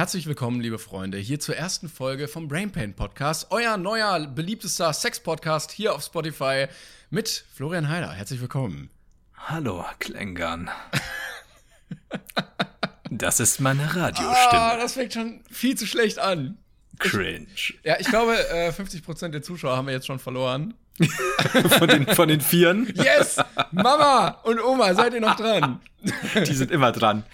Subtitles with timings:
[0.00, 4.90] herzlich willkommen, liebe Freunde, hier zur ersten Folge vom Brain Pain Podcast, euer neuer beliebtester
[4.94, 6.68] Sex-Podcast hier auf Spotify
[7.10, 8.10] mit Florian Heider.
[8.10, 8.88] Herzlich willkommen.
[9.36, 10.70] Hallo, Klängern.
[13.10, 14.62] das ist meine Radiostimme.
[14.62, 16.56] Ah, das fängt schon viel zu schlecht an.
[16.98, 17.46] Cringe.
[17.54, 20.72] Ich, ja, ich glaube, äh, 50% der Zuschauer haben wir jetzt schon verloren.
[21.78, 22.90] von, den, von den Vieren?
[22.94, 23.36] Yes!
[23.70, 25.80] Mama und Oma, seid ihr noch dran?
[26.46, 27.24] Die sind immer dran.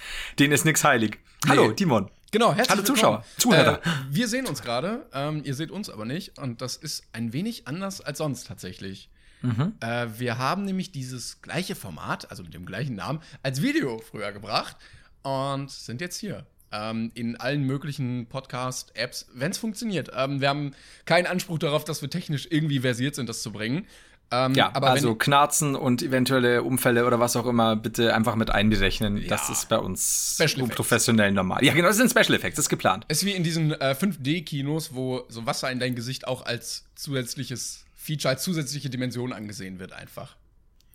[0.40, 1.20] Denen ist nix heilig.
[1.48, 1.74] Hallo, Nee.
[1.74, 2.10] Timon.
[2.36, 2.82] Genau, herzlich Hallo.
[2.82, 3.78] Zuschauer, Zuhörer.
[3.82, 7.32] Äh, wir sehen uns gerade, ähm, ihr seht uns aber nicht und das ist ein
[7.32, 9.08] wenig anders als sonst tatsächlich.
[9.40, 9.72] Mhm.
[9.80, 14.32] Äh, wir haben nämlich dieses gleiche Format, also mit dem gleichen Namen, als Video früher
[14.32, 14.76] gebracht
[15.22, 16.44] und sind jetzt hier.
[16.72, 20.10] Ähm, in allen möglichen Podcast-Apps, wenn es funktioniert.
[20.14, 20.74] Ähm, wir haben
[21.06, 23.86] keinen Anspruch darauf, dass wir technisch irgendwie versiert sind, das zu bringen.
[24.30, 28.34] Ähm, Ja, aber also wenn, Knarzen und eventuelle Unfälle oder was auch immer bitte einfach
[28.34, 29.26] mit einberechnen.
[29.28, 29.52] Das Ja.
[29.54, 30.36] ist bei uns
[30.74, 31.64] professionell normal.
[31.64, 33.04] Ja, genau, das sind Special Effects, das ist geplant.
[33.08, 36.84] Es ist wie in diesen äh, 5D-Kinos, wo so Wasser in dein Gesicht auch als
[36.96, 40.34] zusätzliches Feature, als zusätzliche Dimension angesehen wird, einfach.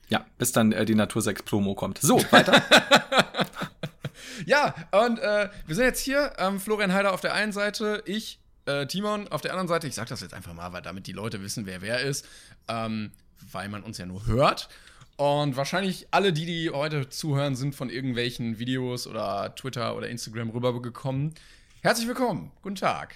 [0.09, 1.99] Ja, bis dann äh, die Natursex Promo kommt.
[1.99, 2.61] So, weiter.
[4.45, 4.73] Ja,
[5.05, 8.85] und äh, wir sind jetzt hier, ähm, Florian Heider auf der einen Seite, ich, äh,
[8.87, 9.87] Timon auf der anderen Seite.
[9.87, 12.27] Ich sag das jetzt einfach mal, weil damit die Leute wissen, wer wer ist,
[12.67, 13.11] ähm,
[13.51, 14.69] weil man uns ja nur hört.
[15.17, 20.49] Und wahrscheinlich alle, die, die heute zuhören, sind von irgendwelchen Videos oder Twitter oder Instagram
[20.49, 21.33] rübergekommen.
[21.81, 23.15] Herzlich willkommen, guten Tag.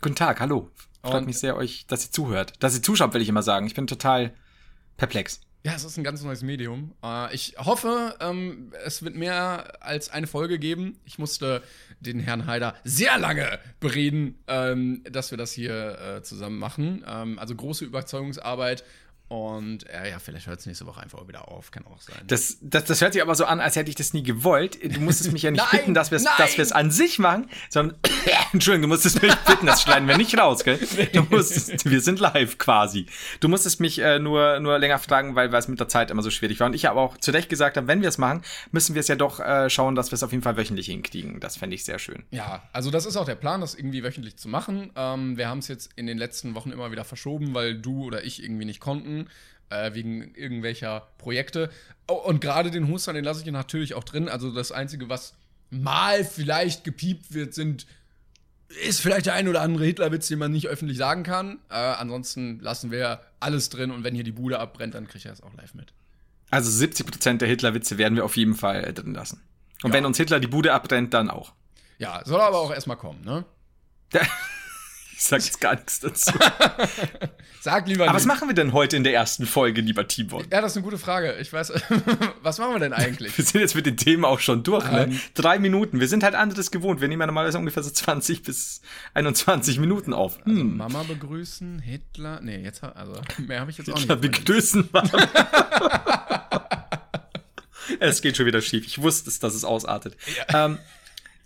[0.00, 0.70] Guten Tag, hallo.
[1.02, 2.54] Freut Und- mich sehr, euch, dass ihr zuhört.
[2.60, 3.66] Dass ihr zuschaut, will ich immer sagen.
[3.66, 4.32] Ich bin total
[4.96, 5.40] perplex.
[5.66, 6.92] Ja, es ist ein ganz neues Medium.
[7.02, 10.98] Äh, ich hoffe, ähm, es wird mehr als eine Folge geben.
[11.06, 11.62] Ich musste
[12.00, 17.02] den Herrn Haider sehr lange bereden, ähm, dass wir das hier äh, zusammen machen.
[17.08, 18.84] Ähm, also große Überzeugungsarbeit.
[19.28, 21.70] Und äh, ja, vielleicht hört es nächste Woche einfach wieder auf.
[21.70, 22.16] Kann auch sein.
[22.26, 24.78] Das, das, das hört sich aber so an, als hätte ich das nie gewollt.
[24.82, 27.96] Du musstest mich ja nicht Nein, bitten, dass wir es an sich machen, sondern
[28.52, 30.78] Entschuldigung, du musstest mich bitten, das schneiden wir nicht raus, gell?
[31.14, 33.06] Du musstest, wir sind live quasi.
[33.40, 36.22] Du musstest mich äh, nur, nur länger fragen, weil weil es mit der Zeit immer
[36.22, 36.66] so schwierig war.
[36.66, 39.08] Und ich aber auch zu Recht gesagt habe, wenn wir es machen, müssen wir es
[39.08, 41.40] ja doch äh, schauen, dass wir es auf jeden Fall wöchentlich hinkriegen.
[41.40, 42.24] Das fände ich sehr schön.
[42.30, 44.90] Ja, also das ist auch der Plan, das irgendwie wöchentlich zu machen.
[44.96, 48.24] Ähm, wir haben es jetzt in den letzten Wochen immer wieder verschoben, weil du oder
[48.24, 49.13] ich irgendwie nicht konnten,
[49.70, 51.70] äh, wegen irgendwelcher Projekte.
[52.08, 54.28] Oh, und gerade den Huster, den lasse ich natürlich auch drin.
[54.28, 55.34] Also das Einzige, was
[55.70, 57.86] mal vielleicht gepiept wird, sind
[58.88, 61.58] ist vielleicht der ein oder andere Hitlerwitz, den man nicht öffentlich sagen kann.
[61.70, 65.32] Äh, ansonsten lassen wir alles drin und wenn hier die Bude abbrennt, dann kriegt er
[65.32, 65.92] es auch live mit.
[66.50, 69.40] Also 70% der Hitler-Witze werden wir auf jeden Fall äh, drin lassen.
[69.82, 69.96] Und Ja.
[69.96, 71.52] wenn uns Hitler die Bude abbrennt, dann auch.
[71.98, 73.44] Ja, soll aber auch erstmal kommen, ne?
[75.24, 76.32] Ich sag jetzt gar nichts dazu.
[77.62, 80.44] Sag lieber Aber was machen wir denn heute in der ersten Folge, lieber Timon?
[80.52, 81.34] Ja, das ist eine gute Frage.
[81.40, 81.72] Ich weiß,
[82.42, 83.38] was machen wir denn eigentlich?
[83.38, 85.04] Wir sind jetzt mit den Themen auch schon durch, ne?
[85.04, 85.18] Ähm.
[85.32, 85.98] Drei Minuten.
[85.98, 87.00] Wir sind halt anderes gewohnt.
[87.00, 88.82] Wir nehmen ja normalerweise ungefähr so 20 bis
[89.14, 90.36] 21 Minuten auf.
[90.44, 90.76] Also Hm.
[90.76, 92.40] Mama begrüßen, Hitler.
[92.42, 94.44] Nee, jetzt also mehr habe ich jetzt auch Hitler nicht.
[94.44, 94.90] begrüßen.
[98.00, 98.86] es geht schon wieder schief.
[98.86, 100.18] Ich wusste es, dass es ausartet.
[100.52, 100.78] Ähm, ha-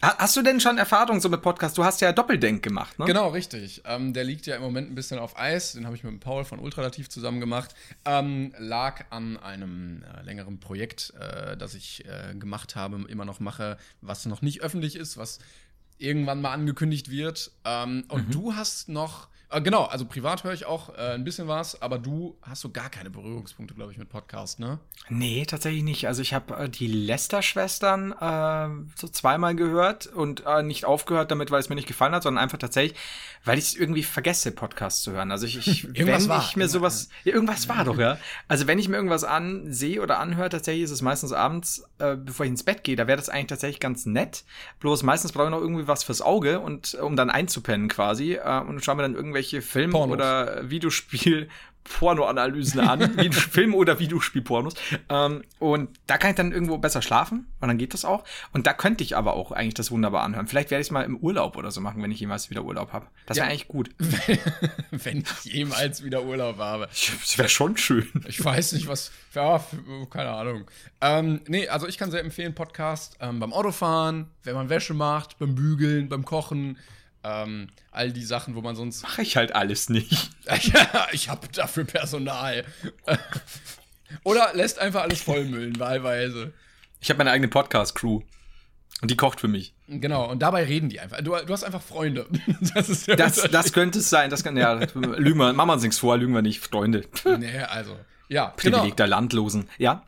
[0.00, 1.76] hast du denn schon Erfahrung so mit Podcast?
[1.76, 3.04] Du hast ja Doppeldenk gemacht, ne?
[3.04, 3.82] Genau, richtig.
[3.84, 5.72] Ähm, der liegt ja im Moment ein bisschen auf Eis.
[5.72, 7.74] Den habe ich mit Paul von Ultralativ zusammen gemacht.
[8.04, 13.40] Ähm, lag an einem äh, längeren Projekt, äh, das ich äh, gemacht habe, immer noch
[13.40, 15.40] mache, was noch nicht öffentlich ist, was
[15.98, 17.50] irgendwann mal angekündigt wird.
[17.64, 21.48] Ähm, und du hast noch, äh, genau, also privat höre ich auch äh, ein bisschen
[21.48, 24.78] was, aber du hast so gar keine Berührungspunkte, glaube ich, mit Podcast, ne?
[25.08, 26.06] Nee, tatsächlich nicht.
[26.06, 31.50] Also ich habe äh, die Lester-Schwestern äh, so zweimal gehört und äh, nicht aufgehört damit,
[31.50, 32.98] weil es mir nicht gefallen hat, sondern einfach tatsächlich,
[33.44, 35.32] weil ich es irgendwie vergesse, Podcasts zu hören.
[35.32, 36.44] Also ich, ich Irgendwas wenn war.
[36.44, 38.18] ich mir sowas, ja, irgendwas war doch, ja.
[38.48, 42.44] Also wenn ich mir irgendwas ansehe oder anhöre, tatsächlich ist es meistens abends, äh, bevor
[42.44, 44.44] ich ins Bett gehe, da wäre das eigentlich tatsächlich ganz nett.
[44.80, 48.84] Bloß meistens brauche ich noch irgendwie was fürs Auge und um dann einzupennen quasi und
[48.84, 50.14] schaue mir dann irgendwelche Film- Pornos.
[50.14, 51.48] oder Videospiel
[51.84, 53.00] Pornoanalysen an,
[53.32, 54.74] Film- oder Videospielpornos.
[55.08, 58.24] Ähm, und da kann ich dann irgendwo besser schlafen und dann geht das auch.
[58.52, 60.46] Und da könnte ich aber auch eigentlich das wunderbar anhören.
[60.46, 62.92] Vielleicht werde ich es mal im Urlaub oder so machen, wenn ich jemals wieder Urlaub
[62.92, 63.06] habe.
[63.24, 63.50] Das wäre Ja.
[63.52, 63.90] eigentlich gut.
[64.90, 66.88] Wenn ich jemals wieder Urlaub habe.
[66.88, 68.06] Das wäre schon schön.
[68.26, 69.10] Ich weiß nicht, was.
[69.34, 69.64] Ja,
[70.10, 70.70] keine Ahnung.
[71.00, 75.38] Ähm, nee, also ich kann sehr empfehlen, Podcast ähm, beim Autofahren, wenn man Wäsche macht,
[75.38, 76.76] beim Bügeln, beim Kochen.
[77.24, 79.02] Ähm, all die Sachen, wo man sonst.
[79.02, 80.30] Mache ich halt alles nicht.
[80.46, 82.64] ja, ich habe dafür Personal.
[84.24, 86.52] Oder lässt einfach alles vollmüllen, wahlweise.
[87.00, 88.22] Ich habe meine eigene Podcast-Crew.
[89.00, 89.74] Und die kocht für mich.
[89.86, 91.18] Genau, und dabei reden die einfach.
[91.18, 92.26] Du, du hast einfach Freunde.
[92.74, 94.28] Das ist Das, das könnte es sein.
[94.30, 95.50] Das kann, ja, lügen wir.
[95.50, 96.66] Uns nichts vor, lügen wir nicht.
[96.66, 97.04] Freunde.
[97.38, 97.96] Nee, also.
[98.28, 98.78] Ja, genau.
[98.78, 99.68] Privileg der Landlosen.
[99.78, 100.04] Ja.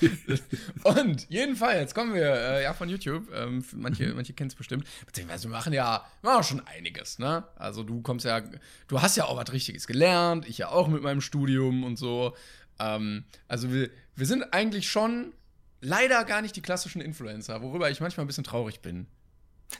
[0.84, 3.28] und jedenfalls kommen wir äh, ja von YouTube.
[3.34, 4.86] Ähm, manche manche kennen es bestimmt.
[5.06, 7.44] Beziehungsweise wir machen ja machen schon einiges, ne?
[7.56, 8.42] Also du kommst ja,
[8.88, 12.34] du hast ja auch was Richtiges gelernt, ich ja auch mit meinem Studium und so.
[12.78, 15.32] Ähm, also wir, wir sind eigentlich schon
[15.80, 19.06] leider gar nicht die klassischen Influencer, worüber ich manchmal ein bisschen traurig bin.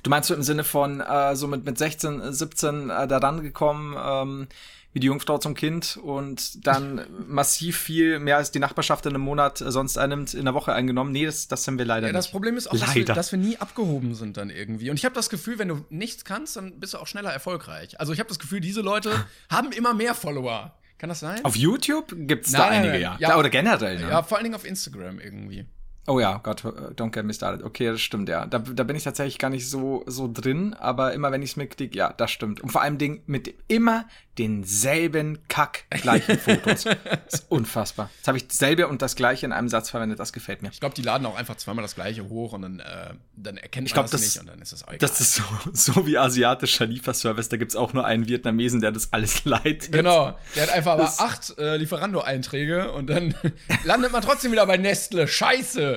[0.02, 3.96] Du meinst so im Sinne von äh, so mit, mit 16, 17 äh, da rangekommen,
[3.98, 4.48] ähm,
[4.96, 9.20] wie die Jungfrau zum Kind und dann massiv viel mehr als die Nachbarschaft in einem
[9.20, 11.12] Monat sonst einnimmt, in der Woche eingenommen.
[11.12, 12.16] Nee, das, das haben wir leider ja, nicht.
[12.16, 14.88] Das Problem ist auch, dass wir, dass wir, nie abgehoben sind dann irgendwie.
[14.88, 18.00] Und ich habe das Gefühl, wenn du nichts kannst, dann bist du auch schneller erfolgreich.
[18.00, 19.12] Also ich habe das Gefühl, diese Leute
[19.50, 20.72] haben immer mehr Follower.
[20.96, 21.44] Kann das sein?
[21.44, 23.16] Auf YouTube gibt's nein, da einige, ja.
[23.20, 23.38] ja.
[23.38, 24.08] Oder generell, ne?
[24.08, 25.66] Ja, vor allen Dingen auf Instagram irgendwie.
[26.06, 27.64] Oh ja, Gott, äh, don't get me started.
[27.64, 28.46] Okay, das stimmt, ja.
[28.46, 31.56] Da, da bin ich tatsächlich gar nicht so, so drin, aber immer wenn ich es
[31.56, 32.60] mitkriege, ja, das stimmt.
[32.60, 34.06] Und vor allem Ding mit immer
[34.38, 36.84] denselben Kack gleichen Fotos.
[36.84, 36.94] das
[37.32, 38.10] ist unfassbar.
[38.16, 40.70] Jetzt habe ich dasselbe und das gleiche in einem Satz verwendet, das gefällt mir.
[40.70, 43.88] Ich glaube, die laden auch einfach zweimal das gleiche hoch und dann, äh, dann erkennt
[43.88, 44.98] ich man glaub, das, nicht und dann ist das auch egal.
[44.98, 45.42] Das ist so,
[45.72, 49.92] so wie asiatischer Lieferservice, da gibt's auch nur einen Vietnamesen, der das alles leitet.
[49.92, 53.34] Genau, der hat einfach aber acht äh, Lieferando-Einträge und dann
[53.84, 55.26] landet man trotzdem wieder bei Nestle.
[55.28, 55.95] Scheiße!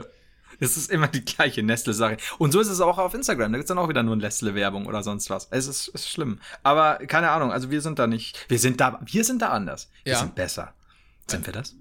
[0.60, 2.18] Es ist immer die gleiche Nestle-Sache.
[2.38, 3.52] Und so ist es auch auf Instagram.
[3.52, 5.48] Da gibt's dann auch wieder nur Nestle-Werbung oder sonst was.
[5.52, 6.40] Es ist, ist schlimm.
[6.64, 8.46] Aber keine Ahnung, also wir sind da nicht.
[8.50, 9.90] Wir sind da, wir sind da anders.
[10.04, 10.20] Wir ja.
[10.20, 10.74] sind besser.
[11.30, 11.76] Sind wir das?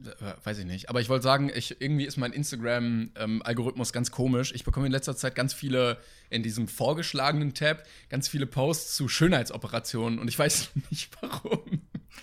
[0.44, 0.90] Weiß ich nicht.
[0.90, 4.52] Aber ich wollte sagen, ich, irgendwie ist mein Instagram-Algorithmus ganz komisch.
[4.54, 5.96] Ich bekomme in letzter Zeit ganz viele
[6.30, 11.82] in diesem vorgeschlagenen Tab ganz viele Posts zu Schönheitsoperationen und ich weiß nicht warum.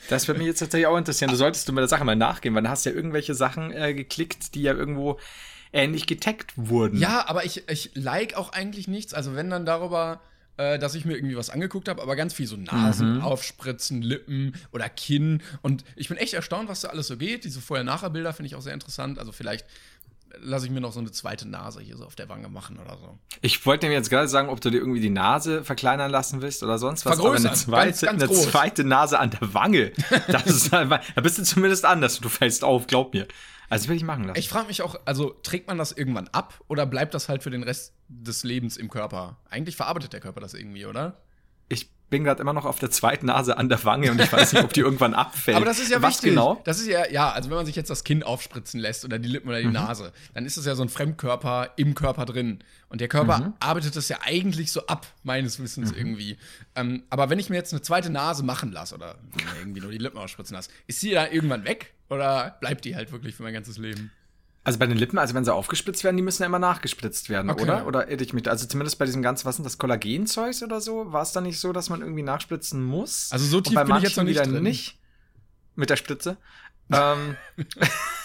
[0.10, 1.32] Das würde mich jetzt tatsächlich auch interessieren.
[1.32, 3.94] Du solltest du mir der Sache mal nachgehen, weil du hast ja irgendwelche Sachen äh,
[3.94, 5.20] geklickt, die ja irgendwo
[5.76, 6.98] ähnlich getaggt wurden.
[6.98, 9.14] Ja, aber ich, ich like auch eigentlich nichts.
[9.14, 10.22] Also wenn dann darüber,
[10.58, 13.22] äh, dass ich mir irgendwie was angeguckt habe, aber ganz viel so Nasen, mhm.
[13.22, 15.44] Aufspritzen, Lippen oder Kinn.
[15.62, 17.44] Und ich bin echt erstaunt, was da alles so geht.
[17.44, 19.20] Diese Vorher-Nachher-Bilder finde ich auch sehr interessant.
[19.20, 19.66] Also vielleicht
[20.42, 22.98] lasse ich mir noch so eine zweite Nase hier so auf der Wange machen oder
[22.98, 23.18] so.
[23.42, 26.64] Ich wollte dir jetzt gerade sagen, ob du dir irgendwie die Nase verkleinern lassen willst
[26.64, 27.20] oder sonst was.
[27.20, 29.92] Aber eine zweite, ganz, ganz eine zweite Nase an der Wange.
[30.28, 32.20] Das ist, da bist du zumindest anders.
[32.20, 33.28] Du fällst auf, glaub mir.
[33.70, 34.40] Also will ich machen lassen.
[34.40, 37.50] Ich frage mich auch, also trägt man das irgendwann ab oder bleibt das halt für
[37.50, 39.38] den Rest des Lebens im Körper?
[39.50, 41.22] Eigentlich verarbeitet der Körper das irgendwie, oder?
[41.68, 44.54] Ich bin gerade immer noch auf der zweiten Nase an der Wange und ich weiß
[44.54, 45.58] nicht, ob die irgendwann abfällt.
[45.58, 46.30] Aber das ist ja Was wichtig.
[46.32, 46.62] genau?
[46.64, 49.28] Das ist ja, ja, also wenn man sich jetzt das Kinn aufspritzen lässt oder die
[49.28, 49.74] Lippen oder die mhm.
[49.74, 52.60] Nase, dann ist das ja so ein Fremdkörper im Körper drin.
[52.90, 53.54] Und der Körper mhm.
[53.60, 55.98] arbeitet das ja eigentlich so ab, meines Wissens mhm.
[55.98, 56.38] irgendwie.
[56.76, 59.16] Ähm, aber wenn ich mir jetzt eine zweite Nase machen lasse oder
[59.60, 61.95] irgendwie nur die Lippen ausspritzen lasse, ist sie da irgendwann weg?
[62.10, 64.12] Oder bleibt die halt wirklich für mein ganzes Leben?
[64.64, 67.52] Also bei den Lippen, also wenn sie aufgespritzt werden, die müssen ja immer nachgespritzt werden,
[67.52, 67.64] okay.
[67.64, 67.86] oder?
[67.86, 68.50] Oder irre ich mich?
[68.50, 71.14] Also zumindest bei diesem ganzen, was sind das, Kollagenzeugs oder so?
[71.14, 73.32] War es da nicht so, dass man irgendwie nachspritzen muss?
[73.32, 74.64] Also so tief bin ich jetzt noch nicht drin.
[74.64, 74.98] nicht
[75.76, 76.38] mit der Spritze.
[76.92, 77.36] ähm,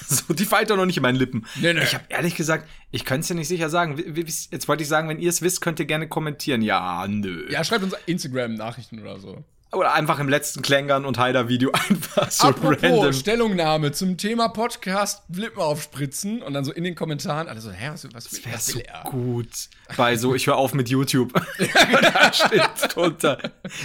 [0.07, 1.47] so tief weiter noch nicht in meinen Lippen.
[1.61, 1.83] Nee, nee.
[1.83, 3.99] Ich habe ehrlich gesagt, ich könnte es ja nicht sicher sagen.
[3.99, 6.63] Jetzt wollte ich sagen, wenn ihr es wisst, könnt ihr gerne kommentieren.
[6.63, 7.51] Ja, nö.
[7.51, 9.45] Ja, schreibt uns Instagram-Nachrichten oder so.
[9.73, 13.13] Oder einfach im letzten Klängern und Heider-Video einfach so Apropos random.
[13.13, 17.91] Stellungnahme zum Thema Podcast Lippen aufspritzen und dann so in den Kommentaren alle so, hä,
[17.93, 19.11] was, was, das was will so er?
[19.11, 19.69] gut.
[19.97, 21.33] Bei so, ich höre auf mit YouTube.
[22.03, 23.39] da steht drunter.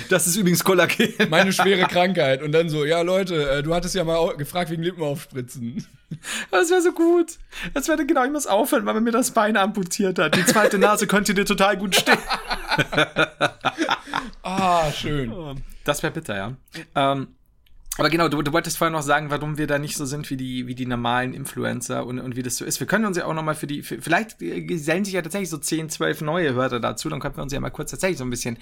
[0.09, 1.13] Das ist übrigens Kollagen.
[1.29, 2.41] Meine schwere Krankheit.
[2.41, 5.85] Und dann so, ja Leute, äh, du hattest ja mal gefragt wegen Lippen aufspritzen.
[6.51, 7.37] Das wäre so gut.
[7.73, 10.35] Das wäre genau, ich muss aufhören, weil man mir das Bein amputiert hat.
[10.35, 12.17] Die zweite Nase könnte dir total gut stehen.
[14.43, 15.63] Ah, schön.
[15.83, 16.53] Das wäre bitter, ja.
[16.95, 17.35] Ähm,
[17.97, 20.37] aber genau, du, du wolltest vorher noch sagen, warum wir da nicht so sind wie
[20.37, 22.79] die, wie die normalen Influencer und, und wie das so ist.
[22.79, 25.49] Wir können uns ja auch noch mal für die, für, vielleicht gesellen sich ja tatsächlich
[25.49, 28.25] so 10, 12 neue Hörer dazu, dann können wir uns ja mal kurz tatsächlich so
[28.25, 28.57] ein bisschen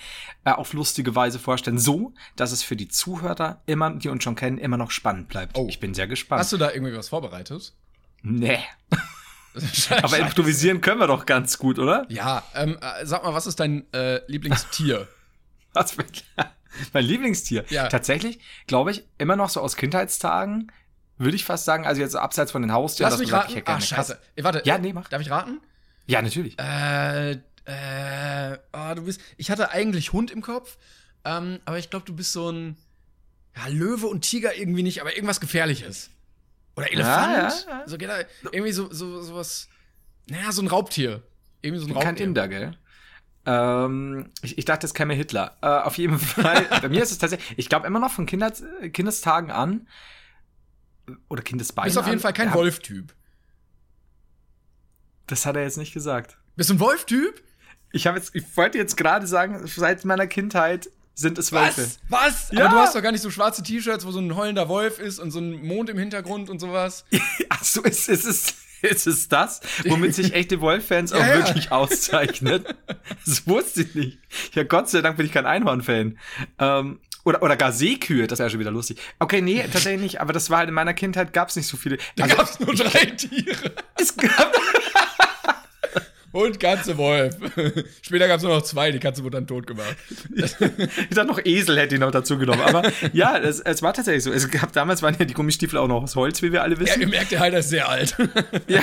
[0.45, 1.79] äh, auf lustige Weise vorstellen.
[1.79, 5.57] So, dass es für die Zuhörer immer, die uns schon kennen, immer noch spannend bleibt.
[5.57, 5.65] Oh.
[5.67, 6.39] Ich bin sehr gespannt.
[6.39, 7.73] Hast du da irgendwie was vorbereitet?
[8.21, 8.59] Nee.
[10.01, 12.05] Aber improvisieren können wir doch ganz gut, oder?
[12.09, 15.07] Ja, ähm, äh, sag mal, was ist dein äh, Lieblingstier?
[15.73, 16.05] was für
[16.93, 17.65] mein Lieblingstier.
[17.69, 17.87] Ja.
[17.87, 20.71] Tatsächlich, glaube ich, immer noch so aus Kindheitstagen,
[21.17, 23.11] würde ich fast sagen, also jetzt abseits von den Haustieren.
[23.11, 23.57] Lass mich raten.
[23.57, 24.19] Ich ah, scheiße.
[24.35, 24.61] Ey, warte.
[24.65, 25.09] Ja, nee, mach.
[25.09, 25.61] Darf ich raten?
[26.07, 26.57] Ja, natürlich.
[26.59, 27.31] Äh,
[27.65, 30.77] äh, oh, du bist, ich hatte eigentlich Hund im Kopf,
[31.23, 32.77] ähm, aber ich glaube, du bist so ein,
[33.55, 36.09] ja, Löwe und Tiger irgendwie nicht, aber irgendwas Gefährliches.
[36.75, 37.33] Oder Elefant?
[37.33, 37.87] Ja, ja, ja.
[37.87, 37.97] So,
[38.51, 39.69] irgendwie so, so, sowas,
[40.27, 41.21] naja, so ein Raubtier.
[41.61, 42.13] Irgendwie so ein Raubtier.
[42.13, 42.77] Kein Inder, gell?
[43.45, 45.57] Ähm, ich, ich dachte, es käme Hitler.
[45.61, 46.65] Äh, auf jeden Fall.
[46.81, 48.51] bei mir ist es tatsächlich, ich glaube immer noch von Kinder,
[48.91, 49.87] Kindestagen an.
[51.29, 51.87] Oder Kindesbeinen.
[51.87, 53.13] Bist auf jeden an, Fall kein ja, Wolf-Typ.
[55.27, 56.37] Das hat er jetzt nicht gesagt.
[56.55, 57.43] Bist du ein Wolf-Typ?
[57.91, 61.81] Ich habe jetzt, ich wollte jetzt gerade sagen, seit meiner Kindheit sind es Wölfe.
[61.81, 61.99] Was?
[62.09, 62.51] Was?
[62.51, 62.65] Ja.
[62.65, 65.19] Aber du hast doch gar nicht so schwarze T-Shirts, wo so ein heulender Wolf ist
[65.19, 67.05] und so ein Mond im Hintergrund und sowas.
[67.49, 68.07] Ach so, es,
[68.83, 71.35] es ist es das, womit sich echte Wolf-Fans auch Ja, ja.
[71.47, 72.63] wirklich auszeichnen?
[73.25, 74.17] Das wusste ich nicht.
[74.53, 76.17] Ja, Gott sei Dank bin ich kein Einhorn-Fan.
[76.59, 78.97] Ähm, oder, oder gar Seekühe, das wäre schon wieder lustig.
[79.19, 81.77] Okay, nee, tatsächlich nicht, aber das war halt in meiner Kindheit gab es nicht so
[81.77, 81.97] viele.
[82.17, 83.71] Da Also, gab es nur drei Tiere.
[83.95, 84.53] es gab,
[86.33, 87.35] Und Katze Wolf.
[88.01, 89.95] Später gab es nur noch zwei, die Katze wurde dann tot gemacht.
[90.35, 90.51] ich
[91.09, 92.61] dachte noch Esel hätte ich noch dazu genommen.
[92.61, 94.31] Aber ja, es, es war tatsächlich so.
[94.33, 96.81] Es gab damals waren ja die Gummistiefel auch noch aus Holz, wie wir alle Ja,
[96.81, 97.01] wissen.
[97.01, 98.17] ihr merkt, der Heiler ist sehr alt.
[98.67, 98.81] Ja.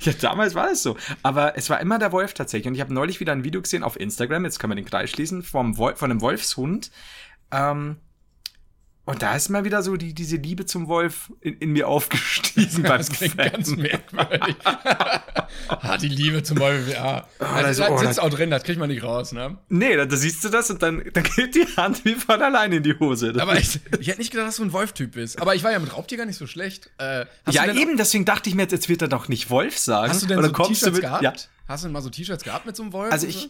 [0.00, 0.96] ja, damals war es so.
[1.22, 2.68] Aber es war immer der Wolf tatsächlich.
[2.68, 5.10] Und ich habe neulich wieder ein Video gesehen auf Instagram, jetzt können wir den Kreis
[5.10, 6.90] schließen, vom Wolf, von einem Wolfshund.
[7.52, 7.96] Ähm,
[9.10, 12.82] und da ist mal wieder so die, diese Liebe zum Wolf in, in mir aufgestiegen
[12.82, 13.52] beim Das klingt Fan.
[13.52, 14.56] ganz merkwürdig.
[15.68, 17.26] ah, die Liebe zum Wolf, ja.
[17.38, 19.58] das- Also, oh, das sitzt das- auch drin, das kriegt man nicht raus, ne?
[19.68, 22.72] Nee, da, da siehst du das und dann, dann geht die Hand wie von allein
[22.72, 23.32] in die Hose.
[23.32, 25.40] Das Aber ich, ich hätte nicht gedacht, dass du ein Wolf-Typ bist.
[25.40, 26.90] Aber ich war ja mit Raubtier gar nicht so schlecht.
[26.98, 30.10] Äh, ja, denn, eben, deswegen dachte ich mir, jetzt wird er doch nicht Wolf sagen.
[30.12, 31.22] Hast du denn Und so T-Shirts gehabt?
[31.22, 31.32] Ja.
[31.68, 33.12] Hast du denn mal so T-Shirts gehabt mit so einem Wolf?
[33.12, 33.48] Also ich, so?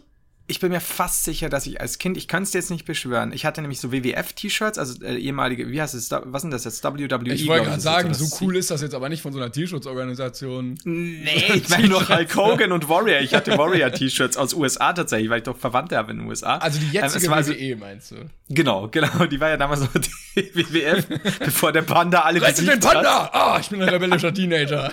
[0.50, 2.85] Ich bin mir fast sicher, dass ich als Kind, ich kann es dir jetzt nicht
[2.85, 6.64] beschwören, ich hatte nämlich so WWF-T-Shirts, also äh, ehemalige, wie heißt es, was sind das
[6.64, 7.33] jetzt, WWE?
[7.33, 10.78] Ich wollte gerade sagen, so cool ist das jetzt aber nicht von so einer Tierschutzorganisation.
[10.85, 13.21] Nee, ich meine noch Hulk Hogan und Warrior.
[13.21, 16.57] Ich hatte Warrior-T-Shirts aus USA tatsächlich, weil ich doch Verwandte habe in den USA.
[16.59, 18.16] Also die Ähm, jetzige war also- WWE, meinst du?
[18.49, 21.07] Genau, genau, die war ja damals noch die WWF,
[21.38, 22.80] bevor der Panda alle Rettet den.
[22.80, 23.30] Panda!
[23.33, 24.92] Ah, ich bin ein rebellischer Teenager.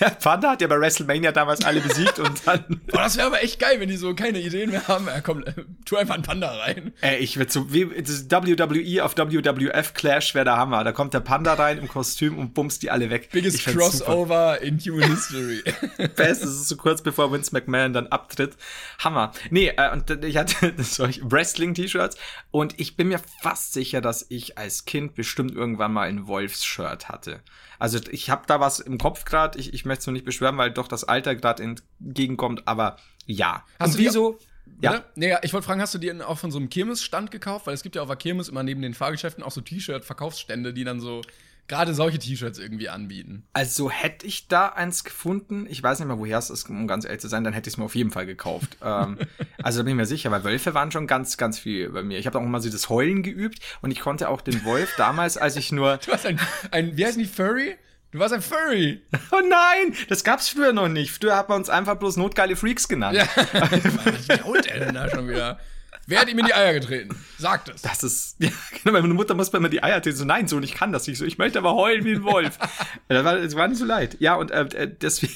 [0.00, 3.42] Der Panda hat ja bei WrestleMania damals alle besiegt und dann Boah, das wäre aber
[3.42, 5.06] echt geil, wenn die so keine Ideen mehr haben.
[5.06, 5.44] Ja, komm,
[5.84, 6.92] tu einfach einen Panda rein.
[7.00, 10.82] Ey, ich würde so, wie, das WWE auf WWF Clash wäre der Hammer.
[10.82, 13.28] Da kommt der Panda rein im Kostüm und bumst die alle weg.
[13.30, 14.04] Biggest fänd's super.
[14.06, 15.62] Crossover in Human History.
[16.16, 18.56] Best, das ist so kurz bevor Vince McMahon dann abtritt.
[18.98, 19.32] Hammer.
[19.50, 22.16] Nee, äh, und ich hatte solche Wrestling-T-Shirts
[22.50, 27.08] und ich bin mir fast sicher, dass ich als Kind bestimmt irgendwann mal ein Wolfs-Shirt
[27.08, 27.42] hatte.
[27.82, 30.56] Also ich habe da was im Kopf gerade, ich, ich möchte es nur nicht beschwören,
[30.56, 32.96] weil doch das Alter gerade entgegenkommt, aber
[33.26, 33.64] ja.
[33.80, 34.38] Hast und du die- wieso?
[34.80, 34.92] Ja.
[34.94, 35.04] Ja.
[35.16, 37.66] Nee, ja, ich wollte fragen, hast du die denn auch von so einem Kirmesstand gekauft?
[37.66, 40.84] Weil es gibt ja auf der Kirmes immer neben den Fahrgeschäften auch so T-Shirt-Verkaufsstände, die
[40.84, 41.22] dann so
[41.68, 43.44] gerade solche T-Shirts irgendwie anbieten.
[43.52, 47.04] Also hätte ich da eins gefunden, ich weiß nicht mal, woher es ist, um ganz
[47.04, 48.76] ehrlich zu sein, dann hätte ich es mir auf jeden Fall gekauft.
[48.82, 49.18] ähm,
[49.62, 52.18] also da bin ich mir sicher, weil Wölfe waren schon ganz, ganz viel bei mir.
[52.18, 55.36] Ich habe auch mal so das Heulen geübt und ich konnte auch den Wolf damals,
[55.36, 56.38] als ich nur, Du warst ein,
[56.70, 57.76] ein wie heißen die, Furry?
[58.10, 59.00] Du warst ein Furry.
[59.30, 61.12] oh nein, das gab's früher noch nicht.
[61.12, 63.16] Früher hat man uns einfach bloß notgeile Freaks genannt.
[63.16, 63.26] Ja.
[63.54, 65.58] Was holt er denn da schon wieder?
[66.06, 67.16] Wer hat ihm in die Eier getreten?
[67.38, 67.82] Sagt es.
[67.82, 68.50] Das ist, ja,
[68.82, 70.16] genau, meine Mutter muss bei mir die Eier treten.
[70.16, 71.24] So, nein, Sohn, ich kann das nicht so.
[71.24, 72.58] Ich möchte aber heulen wie ein Wolf.
[73.08, 74.16] das, war, das war nicht so leid.
[74.20, 75.34] Ja, und äh, äh, deswegen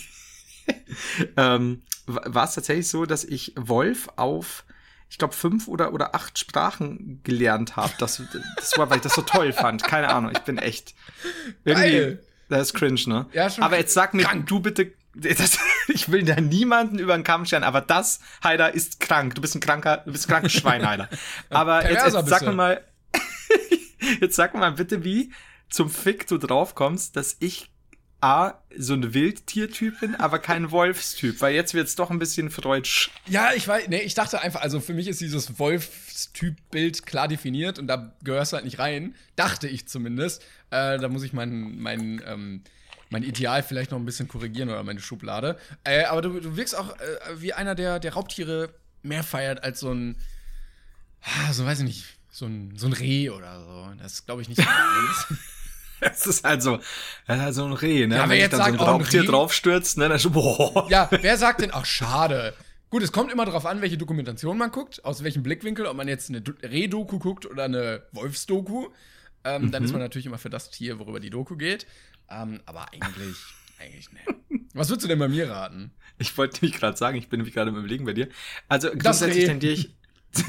[1.36, 4.64] ähm, war es tatsächlich so, dass ich Wolf auf,
[5.08, 7.92] ich glaube, fünf oder, oder acht Sprachen gelernt habe.
[7.98, 8.20] Das,
[8.56, 9.84] das war, weil ich das so toll fand.
[9.84, 10.94] Keine Ahnung, ich bin echt.
[11.64, 12.24] Irgendwie, Geil.
[12.48, 13.26] das ist cringe, ne?
[13.32, 14.46] Ja, schon aber jetzt sag mir, krank.
[14.46, 14.92] du bitte.
[15.14, 19.34] Das, ich will da niemanden über den Kamm scheren, aber das, Heider, ist krank.
[19.34, 21.08] Du bist ein kranker, du bist ein krankes Schwein, Heider.
[21.50, 22.84] Aber jetzt, jetzt sag mir mal,
[24.20, 25.32] jetzt sag mir mal bitte, wie
[25.68, 27.70] zum Fick du drauf kommst, dass ich
[28.22, 33.10] A, so ein Wildtiertyp bin, aber kein Wolfstyp, weil jetzt wird's doch ein bisschen freudsch.
[33.26, 37.78] Ja, ich weiß, nee, ich dachte einfach, also für mich ist dieses Wolfstyp-Bild klar definiert
[37.78, 39.14] und da gehörst du halt nicht rein.
[39.36, 40.42] Dachte ich zumindest.
[40.70, 42.62] Äh, da muss ich mein, mein, ähm,
[43.10, 45.58] mein Ideal vielleicht noch ein bisschen korrigieren oder meine Schublade.
[45.84, 48.70] Äh, aber du, du wirkst auch äh, wie einer, der, der Raubtiere
[49.02, 50.16] mehr feiert als so ein,
[51.22, 54.02] ah, so weiß ich nicht, so ein, so ein Reh oder so.
[54.02, 54.62] Das ist, glaube ich, nicht.
[55.98, 56.76] Das ist halt so,
[57.26, 58.16] das ist halt so ein Reh, ne?
[58.16, 59.26] Ja, wer Wenn jetzt dann sagt, so ein oh, ein Raubtier Reh?
[59.26, 60.86] draufstürzt, ne, dann schon, boah.
[60.90, 62.52] Ja, wer sagt denn, ach, schade.
[62.90, 66.06] Gut, es kommt immer darauf an, welche Dokumentation man guckt, aus welchem Blickwinkel, ob man
[66.06, 68.88] jetzt eine Reh-Doku guckt oder eine Wolfsdoku.
[69.44, 71.86] Ähm, Dann ist man natürlich immer für das Tier, worüber die Doku geht.
[72.28, 73.36] Ähm, aber eigentlich,
[73.78, 74.20] eigentlich ne.
[74.74, 75.92] Was würdest du denn bei mir raten?
[76.18, 78.28] Ich wollte nämlich gerade sagen, ich bin nämlich gerade im Überlegen bei dir.
[78.68, 79.94] Also Das grundsätzlich tendiere ich.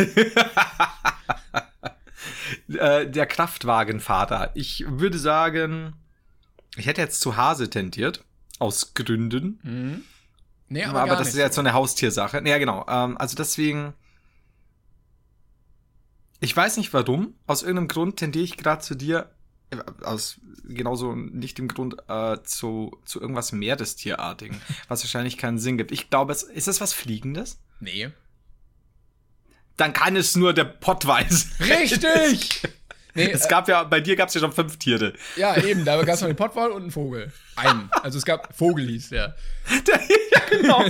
[2.69, 4.51] äh, der Kraftwagenvater.
[4.53, 5.93] Ich würde sagen,
[6.75, 8.23] ich hätte jetzt zu Hase tendiert.
[8.59, 10.03] Aus Gründen.
[10.69, 12.41] Nee, Aber, aber, gar das nicht ist ja jetzt so eine Haustiersache.
[12.45, 12.85] Ja, genau.
[12.87, 13.93] Ähm, also deswegen.
[16.39, 17.33] Ich weiß nicht warum.
[17.45, 19.31] Aus irgendeinem Grund tendiere ich gerade zu dir.
[20.03, 25.91] Aus genauso nicht dem Grund äh, zu, zu irgendwas Meerestierartigen, was wahrscheinlich keinen Sinn gibt.
[25.91, 27.59] Ich glaube, es ist das was Fliegendes?
[27.79, 28.09] Nee.
[29.75, 31.47] Dann kann es nur der Pottweiß.
[31.59, 32.61] Richtig!
[33.13, 35.13] Nee, Es äh, gab ja, bei dir gab es ja schon fünf Tiere.
[35.35, 37.31] ja, eben, da gab es noch den Pottwal und einen Vogel.
[37.55, 37.89] Einen.
[38.03, 39.35] Also es gab Vogel hieß der.
[39.87, 39.99] Der,
[40.31, 40.83] ja, genau.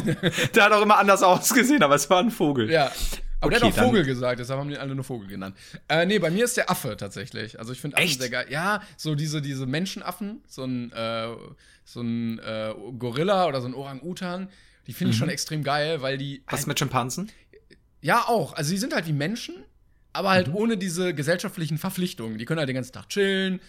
[0.54, 2.70] der hat auch immer anders ausgesehen, aber es war ein Vogel.
[2.70, 2.92] Ja.
[3.39, 5.56] Aber Okay, der hat auch Vogel gesagt, deshalb haben die alle nur Vogel genannt.
[5.88, 7.60] Äh, nee, bei mir ist der Affe tatsächlich.
[7.60, 8.20] Also ich finde Affen Echt?
[8.20, 8.48] sehr geil.
[8.50, 11.27] Ja, so diese, diese Menschenaffen, so ein, äh,
[11.86, 14.50] so ein äh, Gorilla oder so ein Orang-Utan,
[14.88, 16.39] die finde ich schon extrem geil, weil die.
[16.39, 16.44] Mhm.
[16.48, 17.32] Was halt, mit Schimpansen?
[18.01, 18.53] ja, auch.
[18.53, 19.56] Also die sind halt wie Menschen,
[20.13, 20.34] aber Mhm.
[20.34, 22.38] halt ohne diese gesellschaftlichen Verpflichtungen.
[22.38, 23.60] Die können halt den ganzen Tag chillen,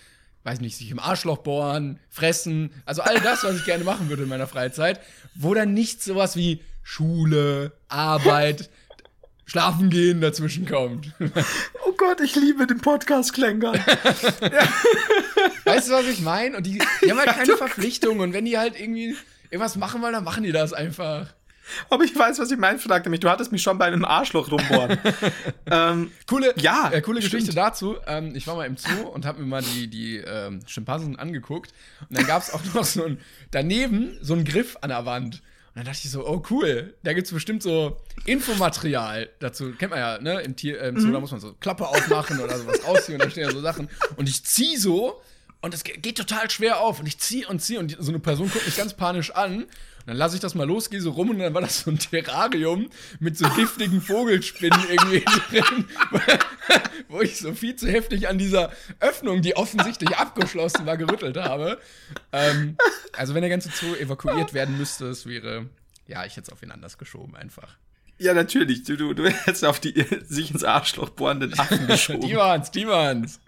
[0.44, 2.70] weiß nicht, sich im Arschloch bohren, fressen.
[2.87, 5.00] Also all das, was ich gerne machen würde in meiner Freizeit,
[5.34, 8.70] wo dann nicht sowas wie Schule, Arbeit,
[9.49, 11.12] Schlafen gehen dazwischen kommt.
[11.87, 13.75] Oh Gott, ich liebe den Podcast Klängern.
[15.64, 16.57] Weißt du, was ich meine?
[16.59, 18.21] Und die, die haben halt keine Verpflichtungen.
[18.21, 19.17] Und wenn die halt irgendwie
[19.50, 21.26] irgendwas machen wollen, dann machen die das einfach.
[21.90, 23.21] Aber ich weiß, was ich meine, fragte mich.
[23.21, 24.99] Du hattest mich schon bei einem Arschloch rumbohren.
[25.71, 27.33] ähm, Coole, Ja, äh, coole stimmt.
[27.35, 27.97] Geschichte dazu.
[28.07, 31.73] Ähm, ich war mal im Zoo und habe mir mal die, die ähm, Schimpansen angeguckt.
[32.09, 33.19] Und dann gab es auch noch so ein,
[33.50, 35.43] daneben so einen Griff an der Wand.
[35.78, 39.73] Und dann dachte ich so, oh cool, da gibt es bestimmt so Infomaterial dazu.
[39.78, 40.40] Kennt man ja, ne?
[40.40, 43.25] Im Tier, äh, im Zoo, da muss man so Klappe aufmachen oder sowas rausziehen und
[43.26, 43.88] da stehen ja so Sachen.
[44.16, 45.20] Und ich ziehe so
[45.61, 46.99] und es ge- geht total schwer auf.
[46.99, 49.66] Und ich ziehe und ziehe und so eine Person guckt mich ganz panisch an.
[50.09, 51.99] Dann lasse ich das mal los, gehe so rum und dann war das so ein
[51.99, 52.88] Terrarium
[53.21, 55.85] mit so giftigen Vogelspinnen irgendwie drin,
[57.09, 61.79] wo ich so viel zu heftig an dieser Öffnung, die offensichtlich abgeschlossen war, gerüttelt habe.
[62.33, 62.79] Ähm,
[63.12, 65.67] also wenn der ganze Zoo evakuiert werden müsste, es wäre,
[66.07, 67.77] ja, ich hätte es auf wen anders geschoben einfach.
[68.17, 68.85] ja, natürlich.
[68.85, 72.23] Du, du, du hättest auf die sich ins Arschloch bohrenden Affen geschoben.
[72.23, 73.41] Die waren's, die waren's.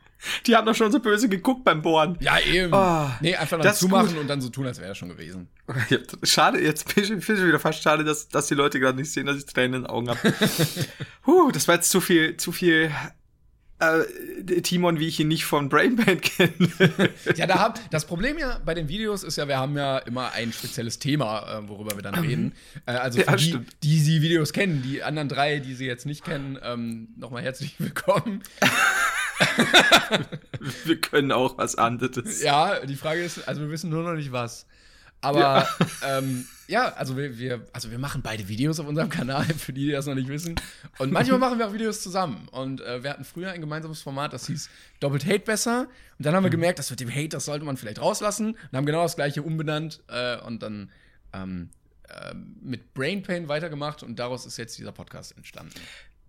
[0.46, 2.16] Die haben doch schon so böse geguckt beim Bohren.
[2.20, 2.72] Ja, eben.
[2.72, 5.48] Oh, nee, einfach dann zumachen und dann so tun, als wäre das schon gewesen.
[6.22, 9.10] Schade, jetzt bin ich, bin ich wieder fast schade, dass, dass die Leute gerade nicht
[9.12, 10.18] sehen, dass ich Tränen in den Augen habe.
[11.22, 12.90] Puh, das war jetzt zu viel, zu viel
[13.78, 16.52] äh, Timon, wie ich ihn nicht von Brainband kenne.
[17.36, 20.32] Ja, da hab, das Problem ja bei den Videos ist ja, wir haben ja immer
[20.32, 22.52] ein spezielles Thema, äh, worüber wir dann reden.
[22.86, 23.76] Äh, also Ja, für die, stimmt.
[23.82, 27.76] die sie Videos kennen, die anderen drei, die sie jetzt nicht kennen, ähm, nochmal herzlich
[27.78, 28.42] willkommen.
[30.84, 32.42] Wir können auch was anderes.
[32.42, 34.66] Ja, die Frage ist, also wir wissen nur noch nicht was.
[35.20, 35.68] Aber ja,
[36.18, 39.86] ähm, ja also wir, wir, also wir machen beide Videos auf unserem Kanal, für die,
[39.86, 40.54] die das noch nicht wissen.
[40.98, 42.48] Und manchmal machen wir auch Videos zusammen.
[42.50, 44.68] Und äh, wir hatten früher ein gemeinsames Format, das hieß
[45.00, 45.88] Doppelt Hate besser.
[46.18, 48.52] Und dann haben wir gemerkt, das mit dem Hate, das sollte man vielleicht rauslassen.
[48.52, 50.90] Und haben genau das gleiche umbenannt äh, und dann
[51.32, 51.70] ähm,
[52.08, 54.02] äh, mit Brain Pain weitergemacht.
[54.02, 55.74] Und daraus ist jetzt dieser Podcast entstanden.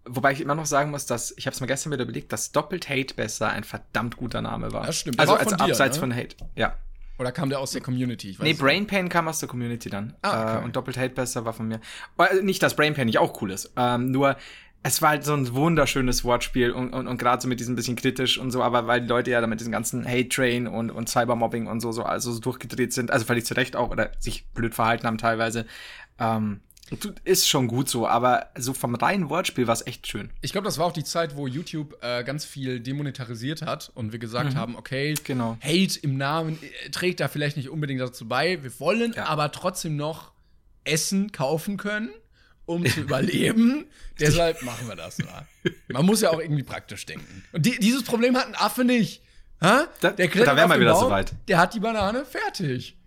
[0.05, 2.51] Wobei ich immer noch sagen muss, dass, ich habe es mir gestern wieder überlegt, dass
[2.51, 4.85] Doppelt Hate besser ein verdammt guter Name war.
[4.85, 5.17] Das stimmt.
[5.17, 5.99] Der Also war als dir, abseits ne?
[5.99, 6.35] von Hate.
[6.55, 6.75] Ja.
[7.19, 8.31] Oder kam der aus der Community?
[8.31, 10.15] Ich weiß Nee, Brain Pain kam aus der Community dann.
[10.23, 10.61] Ah, okay.
[10.61, 11.79] äh, und Doppelt Hate besser war von mir.
[12.17, 13.71] Äh, nicht, dass Brain Pain nicht auch cool ist.
[13.77, 14.37] Ähm, nur,
[14.83, 17.95] es war halt so ein wunderschönes Wortspiel und, und, und gerade so mit diesem bisschen
[17.95, 20.89] kritisch und so, aber weil die Leute ja da mit diesem ganzen Hate Train und,
[20.89, 24.11] und Cybermobbing und so, so, also so durchgedreht sind, also völlig zu Recht auch, oder
[24.17, 25.67] sich blöd verhalten haben teilweise.
[26.17, 26.61] Ähm,
[27.23, 30.29] ist schon gut so, aber so vom reinen Wortspiel war es echt schön.
[30.41, 34.11] Ich glaube, das war auch die Zeit, wo YouTube äh, ganz viel demonetarisiert hat und
[34.11, 35.57] wir gesagt haben, okay, Genau.
[35.63, 38.61] Hate im Namen äh, trägt da vielleicht nicht unbedingt dazu bei.
[38.61, 39.25] Wir wollen Ja.
[39.25, 40.31] aber trotzdem noch
[40.83, 42.09] Essen kaufen können,
[42.65, 43.85] um zu überleben.
[44.19, 45.47] Deshalb machen wir das mal.
[45.87, 47.43] Man muss ja auch irgendwie praktisch denken.
[47.53, 49.21] Und die, dieses Problem hat ein Affe nicht.
[49.61, 49.85] Ha?
[50.01, 51.23] Da- der da wären wir wieder Baum.
[51.47, 52.97] Der hat die Banane fertig.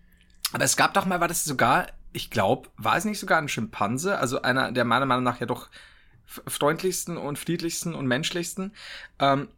[0.53, 3.49] Aber es gab doch mal, war das sogar, ich glaube, war es nicht sogar ein
[3.49, 5.69] Schimpanse, also einer der meiner Meinung nach ja doch
[6.27, 8.73] freundlichsten und friedlichsten und menschlichsten,
[9.19, 9.49] ähm,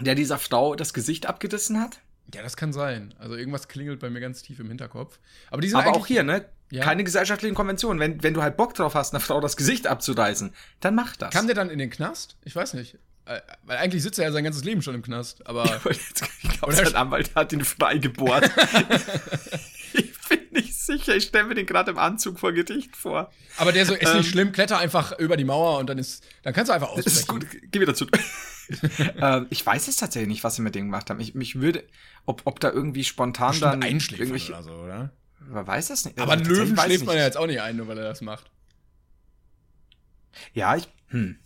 [0.00, 2.00] der dieser Frau das Gesicht abgerissen hat?
[2.34, 3.14] Ja, das kann sein.
[3.18, 5.18] Also irgendwas klingelt bei mir ganz tief im Hinterkopf.
[5.50, 6.46] Aber die sind Aber auch hier, ne?
[6.70, 6.82] Ja.
[6.82, 8.00] Keine gesellschaftlichen Konventionen.
[8.00, 11.32] Wenn, wenn du halt Bock drauf hast, einer Frau das Gesicht abzureißen, dann mach das.
[11.32, 12.36] Kam der dann in den Knast?
[12.44, 12.98] Ich weiß nicht.
[13.26, 15.46] Äh, Weil eigentlich sitzt er ja sein ganzes Leben schon im Knast.
[15.46, 18.50] Aber ich glaube, sein Anwalt hat ihn freigebohrt.
[20.54, 21.14] nicht sicher.
[21.14, 23.30] Ich stelle mir den gerade im Anzug vor Gericht vor.
[23.56, 24.18] Aber der so, ist Ähm.
[24.18, 27.18] nicht schlimm, kletter einfach über die Mauer und dann ist, dann kannst du einfach ausbrechen.
[27.18, 27.46] Ist gut.
[27.70, 28.06] Geh wieder zu.
[29.20, 31.20] ähm, ich weiß es tatsächlich nicht, was sie mit dem gemacht haben.
[31.20, 31.84] Ich, mich würde,
[32.24, 35.12] ob, ob da irgendwie spontan Bestimmt dann einschläfern irgendwelche, oder so, oder?
[35.48, 36.18] man weiß das nicht.
[36.18, 38.20] Aber Also einen Löwen schläft man ja jetzt auch nicht ein, nur weil er das
[38.20, 38.50] macht.
[40.52, 41.38] Ja, ich, hm.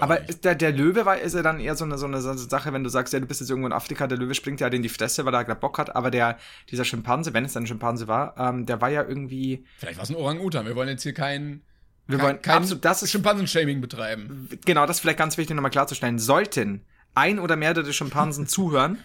[0.00, 2.84] Aber der, der Löwe war, ist ja dann eher so eine, so eine Sache, wenn
[2.84, 4.82] du sagst, ja, du bist jetzt irgendwo in Afrika, der Löwe springt ja halt in
[4.82, 6.38] die Fresse, weil er gerade Bock hat, aber der,
[6.70, 10.04] dieser Schimpanse, wenn es dann ein Schimpanse war, ähm, der war ja irgendwie, Vielleicht war
[10.04, 10.66] es ein Orang-Utan.
[10.66, 11.62] Wir wollen jetzt hier kein,
[12.06, 14.48] wir kein, wollen, kein absolut, das ist, Schimpansen-Shaming betreiben.
[14.64, 18.98] genau, das ist vielleicht ganz wichtig nochmal klarzustellen, sollten ein oder mehrere Schimpansen zuhören,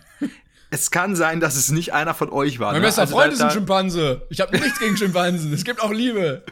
[0.70, 2.74] es kann sein, dass es nicht einer von euch war.
[2.74, 2.88] Mein ne?
[2.88, 4.28] bester Also Freund da- ist ein Schimpanse.
[4.30, 5.54] Ich habe nichts gegen Schimpansen.
[5.54, 6.44] Es gibt auch Liebe.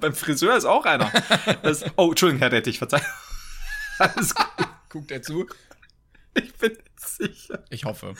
[0.00, 1.10] Beim Friseur ist auch einer.
[1.62, 3.06] Das, oh, Entschuldigung, Herr Rettich, verzeihung.
[3.98, 4.46] Alles gut,
[4.88, 5.46] Guckt er zu?
[6.34, 7.64] ich bin sicher.
[7.70, 8.14] Ich hoffe.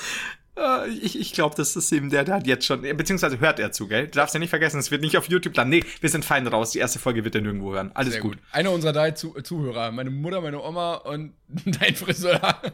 [0.56, 3.72] Äh, ich ich glaube, das ist eben der, der hat jetzt schon, beziehungsweise hört er
[3.72, 4.06] zu, gell?
[4.06, 5.70] Du darfst ja nicht vergessen, es wird nicht auf YouTube landen.
[5.70, 6.72] Nee, wir sind fein raus.
[6.72, 7.92] Die erste Folge wird er nirgendwo hören.
[7.94, 8.36] Alles Sehr gut.
[8.36, 8.44] gut.
[8.52, 9.92] Einer unserer drei zu Zuhörer.
[9.92, 12.60] Meine Mutter, meine Oma und dein Friseur.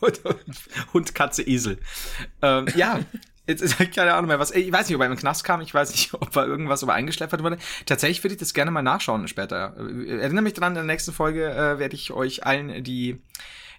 [0.00, 0.18] Und,
[0.94, 1.78] Hund, Katze, Esel.
[2.40, 3.00] Ähm, ja.
[3.50, 4.52] Jetzt ist halt keine Ahnung mehr was.
[4.52, 5.60] Ich weiß nicht, ob er den Knast kam.
[5.60, 7.58] Ich weiß nicht, ob er irgendwas über eingeschläfert wurde.
[7.84, 9.74] Tatsächlich würde ich das gerne mal nachschauen später.
[9.76, 13.20] Äh, Erinnere mich dran, in der nächsten Folge äh, werde ich euch allen die,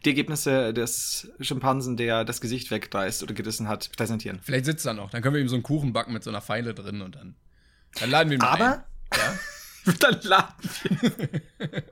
[0.04, 4.40] die Ergebnisse des Schimpansen, der das Gesicht wegreißt oder gerissen hat, präsentieren.
[4.44, 5.10] Vielleicht sitzt er noch.
[5.12, 7.36] Dann können wir ihm so einen Kuchen backen mit so einer Pfeile drin und dann,
[8.00, 8.84] dann laden wir ihn mal Aber ein.
[9.86, 9.94] Ja?
[10.00, 10.54] dann laden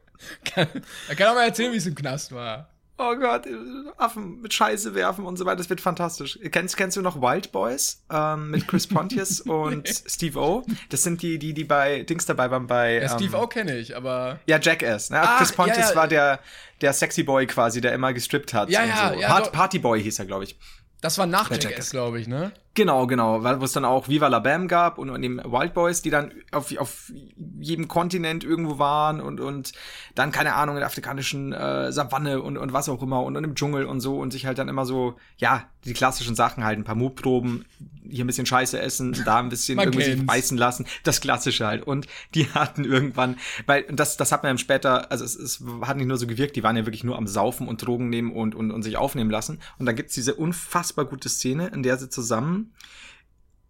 [0.44, 0.68] Kann,
[1.08, 2.70] er kann auch mal erzählen, wie es im Knast war.
[3.02, 3.48] Oh Gott,
[3.96, 6.38] Affen mit Scheiße werfen und so weiter, das wird fantastisch.
[6.52, 10.66] Kennst, kennst du noch Wild Boys ähm, mit Chris Pontius und Steve O?
[10.90, 13.00] Das sind die, die, die bei Dings dabei waren bei.
[13.02, 14.42] Ja, Steve ähm, auch kenne ich, aber.
[14.48, 15.12] Ja, Jackass.
[15.12, 15.22] Ne?
[15.22, 15.96] Ah, Chris Pontius ja, ja.
[15.96, 16.40] war der,
[16.82, 18.70] der Sexy Boy quasi, der immer gestrippt hat.
[18.70, 19.20] Ja, ja, so.
[19.22, 19.54] ja, Part.
[19.54, 20.60] Party Boy hieß er, glaube ich.
[21.00, 21.90] Das war nach Jackass, Jackass.
[21.92, 22.52] glaube ich, ne?
[22.80, 25.74] Genau, genau, weil wo es dann auch Viva la Bam gab und, und eben Wild
[25.74, 27.12] Boys, die dann auf, auf
[27.60, 29.74] jedem Kontinent irgendwo waren und, und
[30.16, 33.44] dann, keine Ahnung, in der afrikanischen äh, Savanne und, und was auch immer und, und
[33.44, 36.80] im Dschungel und so und sich halt dann immer so, ja, die klassischen Sachen halt,
[36.80, 37.66] ein paar Mutproben,
[38.10, 41.86] hier ein bisschen Scheiße essen, da ein bisschen irgendwie sich beißen lassen, das Klassische halt.
[41.86, 45.98] Und die hatten irgendwann, weil das, das hat man dann später, also es, es hat
[45.98, 48.56] nicht nur so gewirkt, die waren ja wirklich nur am Saufen und Drogen nehmen und,
[48.56, 49.60] und, und sich aufnehmen lassen.
[49.78, 52.69] Und dann gibt's diese unfassbar gute Szene, in der sie zusammen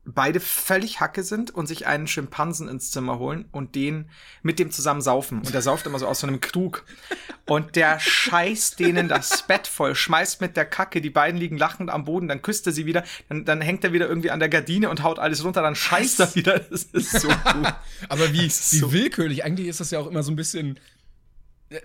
[0.05, 4.09] beide völlig Hacke sind und sich einen Schimpansen ins Zimmer holen und den
[4.41, 5.39] mit dem zusammen saufen.
[5.39, 6.83] Und der sauft immer so aus so einem Krug.
[7.45, 11.91] Und der scheißt denen das Bett voll, schmeißt mit der Kacke, die beiden liegen lachend
[11.91, 14.49] am Boden, dann küsst er sie wieder, dann, dann hängt er wieder irgendwie an der
[14.49, 16.57] Gardine und haut alles runter, dann scheißt er wieder.
[16.57, 17.73] Das ist so gut.
[18.09, 19.43] Aber wie, wie so- willkürlich.
[19.43, 20.79] Eigentlich ist das ja auch immer so ein bisschen,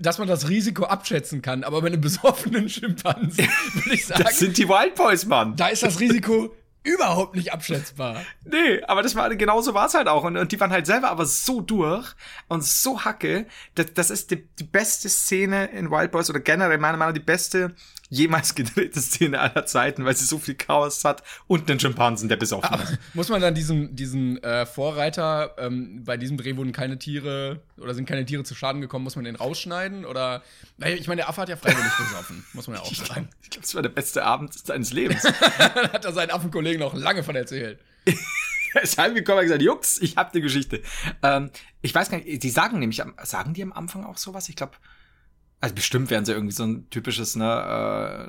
[0.00, 1.62] dass man das Risiko abschätzen kann.
[1.62, 5.56] Aber bei einem besoffenen Schimpansen würde ich sagen, Das sind die Wild Boys, Mann.
[5.56, 8.22] da ist das Risiko überhaupt nicht abschätzbar.
[8.44, 10.22] Nee, aber das war genauso war es halt auch.
[10.22, 12.14] Und, und die waren halt selber aber so durch
[12.46, 13.46] und so hacke.
[13.74, 17.18] Das, das ist die, die beste Szene in Wild Boys oder generell meiner Meinung nach
[17.18, 17.74] die beste
[18.10, 22.36] jemals gedrehte Szene aller Zeiten, weil sie so viel Chaos hat und einen Schimpansen, der
[22.36, 22.98] besoffen ist.
[23.14, 27.94] Muss man dann diesen, diesen äh, Vorreiter, ähm, bei diesem Dreh wurden keine Tiere oder
[27.94, 30.04] sind keine Tiere zu Schaden gekommen, muss man den rausschneiden?
[30.04, 30.42] Oder.
[30.76, 33.28] Naja, ich meine, der Affe hat ja freiwillig besoffen, muss man ja auch sagen.
[33.42, 35.22] Ich glaube, es war der beste Abend seines Lebens.
[35.74, 37.78] Dann hat er seinen Affenkollegen noch lange von erzählt.
[38.74, 40.82] er ist heimgekommen und hat gesagt, Jungs, ich hab die Geschichte.
[41.22, 41.50] Ähm,
[41.82, 44.48] ich weiß gar nicht, die sagen nämlich, sagen die am Anfang auch sowas?
[44.48, 44.74] Ich glaube,
[45.64, 48.28] also bestimmt werden sie irgendwie so ein typisches, ne,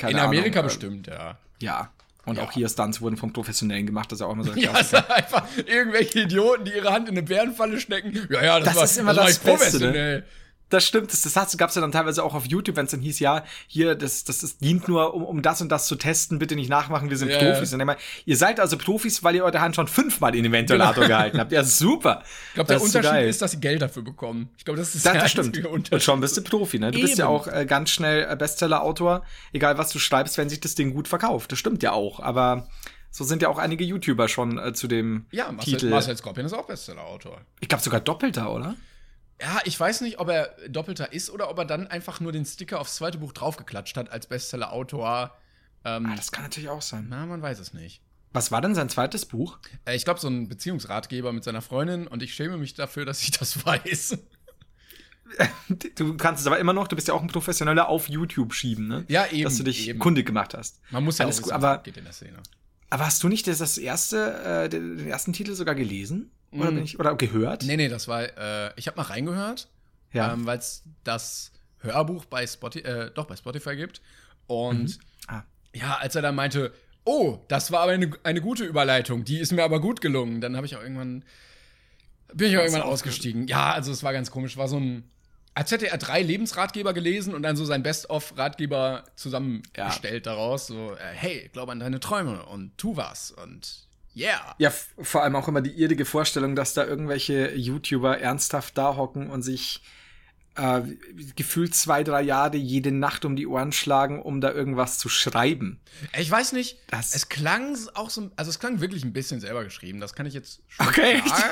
[0.00, 1.38] äh, In Amerika Ahnung, äh, bestimmt, ja.
[1.60, 1.90] Ja.
[2.26, 2.44] Und Ja.
[2.44, 4.72] auch hier Stunts wurden vom Professionellen gemacht, das ist ja auch immer so ein Ja,
[4.80, 8.26] es sind einfach irgendwelche Idioten, die ihre Hand in eine Bärenfalle stecken.
[8.30, 10.24] Ja, ja, das, Das war, ist immer das ich Beste, ne?
[10.70, 13.00] Das stimmt, das, das gab es ja dann teilweise auch auf YouTube, wenn es dann
[13.00, 16.38] hieß, ja, hier, das, das ist, dient nur, um, um das und das zu testen,
[16.38, 17.72] bitte nicht nachmachen, wir sind Ja, Profis.
[17.74, 21.06] Und immer, ihr seid also Profis, weil ihr eure Hand schon fünfmal in den Ventilator
[21.06, 21.52] gehalten habt.
[21.52, 22.22] Ja, super.
[22.48, 23.28] Ich glaube, der Das ist Unterschied geil.
[23.28, 24.48] ist, dass sie Geld dafür bekommen.
[24.56, 25.48] Ich glaube, das ist Das, der das stimmt.
[25.48, 26.02] einzige Und Unterschied.
[26.02, 26.90] schon bist du Profi, ne?
[26.90, 27.34] Du bist ja Eben.
[27.34, 29.22] auch äh, ganz schnell äh, Bestseller-Autor,
[29.52, 31.52] egal was du schreibst, wenn sich das Ding gut verkauft.
[31.52, 32.20] Das stimmt ja auch.
[32.20, 32.68] Aber
[33.10, 35.90] so sind ja auch einige YouTuber schon äh, zu dem Ja, Marcel, Titel.
[35.90, 37.42] Marcel Scorpion ist auch Bestseller-Autor.
[37.60, 38.74] Ich glaube sogar doppelter, oder?
[39.40, 42.44] Ja, ich weiß nicht, ob er doppelter ist oder ob er dann einfach nur den
[42.44, 45.36] Sticker aufs zweite Buch draufgeklatscht hat als Bestseller-Autor.
[45.84, 47.06] Ähm, Ah, das kann natürlich auch sein.
[47.10, 48.00] na, man weiß es nicht.
[48.32, 49.58] Was war denn sein zweites Buch?
[49.84, 53.22] Äh, ich glaube, so ein Beziehungsratgeber mit seiner Freundin und ich schäme mich dafür, dass
[53.22, 54.18] ich das weiß.
[55.96, 58.86] Du kannst es aber immer noch, du bist ja auch ein Professioneller auf YouTube schieben,
[58.86, 59.04] ne?
[59.08, 59.98] Ja, eben, Dass du dich eben.
[59.98, 60.80] kundig gemacht hast.
[60.90, 62.38] Man muss ja Alles auch gut, wissen, aber- was geht in der Szene.
[62.90, 66.30] Aber hast du nicht das, das erste, äh, den ersten Titel sogar gelesen?
[66.54, 66.74] Oder, Mm.
[66.76, 67.64] bin ich, oder gehört?
[67.64, 69.68] Nee, nee, das war, äh, ich habe mal reingehört,
[70.12, 70.32] Ja.
[70.32, 74.00] ähm, weil es das Hörbuch bei Spotify, äh, doch bei Spotify gibt.
[74.46, 75.42] Und Ah.
[75.74, 76.72] ja, als er dann meinte,
[77.04, 80.56] oh, das war aber eine, eine gute Überleitung, die ist mir aber gut gelungen, dann
[80.56, 81.24] habe ich auch irgendwann,
[82.32, 83.46] bin ich auch irgendwann ausgestiegen.
[83.46, 85.04] Ja, also es war ganz komisch, war so ein,
[85.54, 90.66] als hätte er drei Lebensratgeber gelesen und dann so sein Best-of-Ratgeber zusammengestellt daraus.
[90.66, 94.54] So, äh, hey, glaub an deine Träume und tu was und yeah.
[94.58, 99.30] Ja, vor allem auch immer die irrige Vorstellung, dass da irgendwelche YouTuber ernsthaft da hocken
[99.30, 99.82] und sich
[100.56, 100.82] äh,
[101.34, 105.80] gefühlt zwei, drei Jahre jede Nacht um die Ohren schlagen, um da irgendwas zu schreiben.
[106.16, 109.64] Ich weiß nicht, Das- es klang auch so, also es klang wirklich ein bisschen selber
[109.64, 111.20] geschrieben, das kann ich jetzt schon Okay.
[111.26, 111.42] sagen.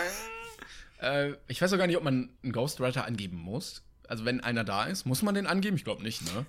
[1.01, 3.83] äh, ich weiß auch gar nicht, ob man einen Ghostwriter angeben muss.
[4.07, 5.77] Also wenn einer da ist, muss man den angeben?
[5.77, 6.46] Ich glaube nicht, ne?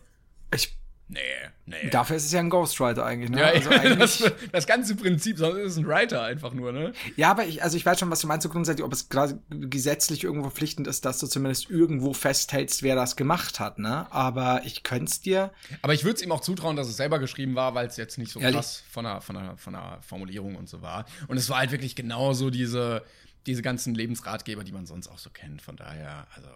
[0.54, 0.76] Ich
[1.13, 1.21] Nee,
[1.67, 1.89] nee.
[1.91, 3.39] Dafür ist es ja ein Ghostwriter eigentlich, ne?
[3.39, 6.93] Ja, also das, eigentlich, das ganze Prinzip, sonst ist es ein Writer einfach nur, ne?
[7.15, 9.39] ja, aber ich, also ich weiß schon, was du meinst, so grundsätzlich, ob es gerade
[9.49, 14.12] gesetzlich irgendwo verpflichtend ist, dass du zumindest irgendwo festhältst, wer das gemacht hat, ne?
[14.12, 15.52] Aber ich könnte es dir.
[15.82, 18.17] Aber ich würde es ihm auch zutrauen, dass es selber geschrieben war, weil es jetzt
[18.17, 18.56] nicht so Ehrlich?
[18.56, 21.06] krass von der, von, der, von der Formulierung und so war.
[21.28, 23.04] Und es war halt wirklich genauso diese,
[23.45, 25.62] diese ganzen Lebensratgeber, die man sonst auch so kennt.
[25.62, 26.49] Von daher, also.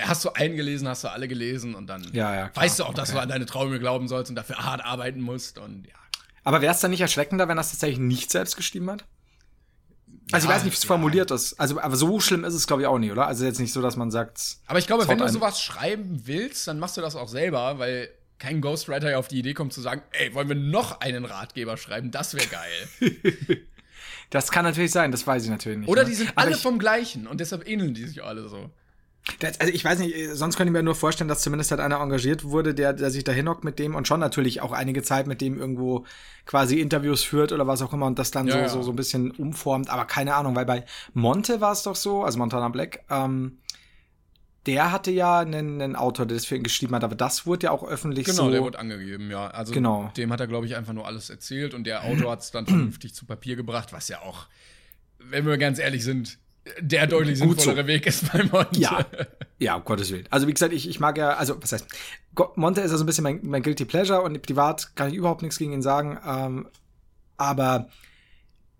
[0.00, 2.94] Hast du einen gelesen, hast du alle gelesen und dann Ja, ja, weißt du auch,
[2.94, 3.18] dass Okay.
[3.18, 5.58] du an deine Träume glauben sollst und dafür hart arbeiten musst.
[5.58, 5.94] Und ja.
[6.42, 9.04] Aber wäre es dann nicht erschreckender, wenn es tatsächlich nicht selbst geschrieben hat?
[10.32, 11.60] Also ich Ja, weiß nicht, wie es formuliert ist.
[11.60, 13.26] Also, aber so schlimm ist es, glaube ich, auch nicht, oder?
[13.26, 14.56] Also jetzt nicht so, dass man sagt.
[14.66, 18.08] Aber ich glaube, wenn du sowas schreiben willst, dann machst du das auch selber, weil
[18.38, 21.76] kein Ghostwriter ja auf die Idee kommt zu sagen, ey, wollen wir noch einen Ratgeber
[21.76, 22.10] schreiben?
[22.10, 22.88] Das wäre geil.
[24.30, 25.88] Das kann natürlich sein, das weiß ich natürlich nicht.
[25.88, 26.08] Oder ne?
[26.08, 28.70] die sind alle ich, vom gleichen und deshalb ähneln die sich alle so.
[29.40, 31.80] Das, Also ich weiß nicht, äh, sonst könnte ich mir nur vorstellen, dass zumindest halt
[31.80, 35.02] einer engagiert wurde, der, der sich da hinhockt mit dem und schon natürlich auch einige
[35.02, 36.04] Zeit mit dem irgendwo
[36.44, 38.68] quasi Interviews führt oder was auch immer und das dann Ja, so, ja.
[38.68, 39.88] so, so ein bisschen umformt.
[39.88, 40.84] Aber keine Ahnung, weil bei
[41.14, 43.58] Monte war es doch so, also Montana Black, ähm,
[44.66, 47.64] der hatte ja einen, einen Autor, der das für ihn geschrieben hat, aber das wurde
[47.66, 48.50] ja auch öffentlich Genau, so.
[48.50, 49.48] der wurde angegeben, ja.
[49.48, 50.10] Also Genau.
[50.16, 52.66] dem hat er, glaube ich, einfach nur alles erzählt und der Autor hat es dann
[52.66, 54.46] vernünftig zu Papier gebracht, was ja auch,
[55.18, 56.38] wenn wir ganz ehrlich sind,
[56.80, 57.64] der deutlich Gut so.
[57.64, 58.80] sinnvollere Weg ist bei Monte.
[58.80, 59.04] Ja,
[59.58, 60.26] ja, um Gottes Willen.
[60.30, 61.86] Also wie gesagt, ich, ich mag ja, also was heißt,
[62.56, 65.42] Monte ist ja so ein bisschen mein, mein Guilty Pleasure und privat kann ich überhaupt
[65.42, 66.18] nichts gegen ihn sagen.
[66.26, 66.68] Ähm,
[67.36, 67.88] aber,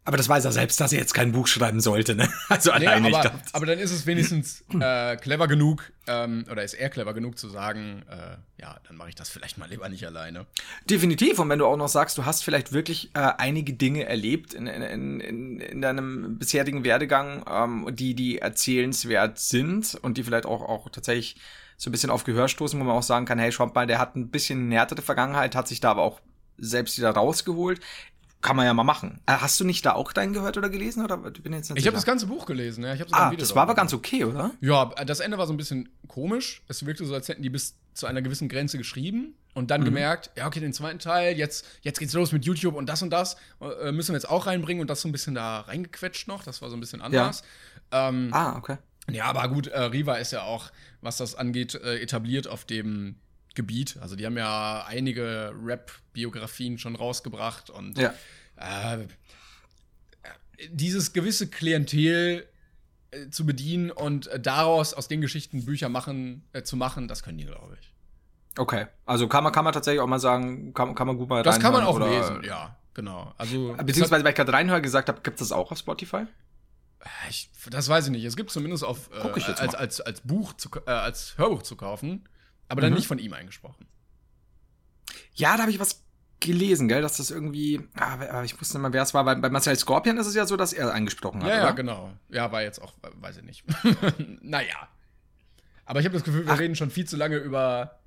[0.07, 2.29] aber das weiß er selbst, dass er jetzt kein Buch schreiben sollte, ne?
[2.49, 6.63] Also Nee, alleine, ich aber, aber dann ist es wenigstens äh, clever genug, ähm, oder
[6.63, 9.89] ist er clever genug zu sagen, äh, ja, dann mache ich das vielleicht mal lieber
[9.89, 10.47] nicht alleine.
[10.89, 11.39] Definitiv.
[11.39, 14.67] Und wenn du auch noch sagst, du hast vielleicht wirklich äh, einige Dinge erlebt in,
[14.67, 20.61] in, in, in deinem bisherigen Werdegang, ähm, die, die erzählenswert sind und die vielleicht auch,
[20.63, 21.37] auch tatsächlich
[21.79, 23.99] so ein bisschen auf Gehör stoßen, wo man auch sagen kann, hey, schaut mal, der
[23.99, 26.21] hat ein bisschen härtere Vergangenheit, hat sich da aber auch
[26.59, 27.81] selbst wieder rausgeholt.
[28.45, 29.21] Kann man ja mal machen.
[29.25, 31.03] Äh, hast du nicht da auch deinen gehört oder gelesen?
[31.03, 32.93] Oder ich bin jetzt nicht Ich habe das ganze Buch gelesen, ja.
[32.93, 34.51] Ich Ah, das war aber ganz okay, oder?
[34.61, 36.63] Ja, das Ende war so ein bisschen komisch.
[36.69, 40.31] Es wirkte so, als hätten die bis zu einer gewissen Grenze geschrieben und dann gemerkt,
[40.37, 43.37] ja, okay, den zweiten Teil, jetzt, jetzt geht's los mit YouTube und das und das
[43.63, 46.43] äh, müssen wir jetzt auch reinbringen und das so ein bisschen da reingequetscht noch.
[46.43, 47.45] Das war so ein bisschen anders.
[47.93, 48.77] Ähm, Ah, okay.
[49.11, 53.15] ja, aber gut, äh, Riva ist ja auch, was das angeht, äh, etabliert auf dem
[53.55, 53.99] Gebiet.
[54.01, 58.15] Also die haben ja einige Rap-Biografien schon rausgebracht und Ja.
[58.57, 59.07] äh,
[60.71, 62.47] dieses gewisse Klientel
[63.11, 67.23] äh, zu bedienen und äh, daraus aus den Geschichten Bücher machen, äh, zu machen, das
[67.23, 67.93] können die, glaube ich.
[68.57, 68.87] Okay.
[69.05, 71.59] Also kann man, kann man tatsächlich auch mal sagen, kann, kann man gut mal Das
[71.59, 73.35] kann man auch lesen, ja, genau.
[73.37, 76.27] Also Beziehungsweise, weil ich gerade reinhöre, gesagt habe, gibt es das auch auf Spotify?
[77.29, 78.25] ich, das weiß ich nicht.
[78.25, 82.27] Es gibt zumindest auf äh, als, als, als Buch zu, äh, als Hörbuch zu kaufen,
[82.75, 82.97] aber dann Mhm.
[82.97, 83.87] nicht von ihm eingesprochen.
[85.35, 86.03] Ja, da habe ich was
[86.41, 89.25] gelesen, gell, dass das irgendwie, ah, ah, ich wusste nicht mal, wer es war.
[89.25, 92.13] Bei, bei Marcel Scorpion ist es ja so, dass er eingesprochen hat, Ja, ja, genau.
[92.29, 93.65] Ja, war jetzt auch, weiß ich nicht.
[94.43, 94.89] naja.
[95.87, 96.59] Aber ich habe das Gefühl, wir Ach.
[96.59, 97.99] reden schon viel zu lange über,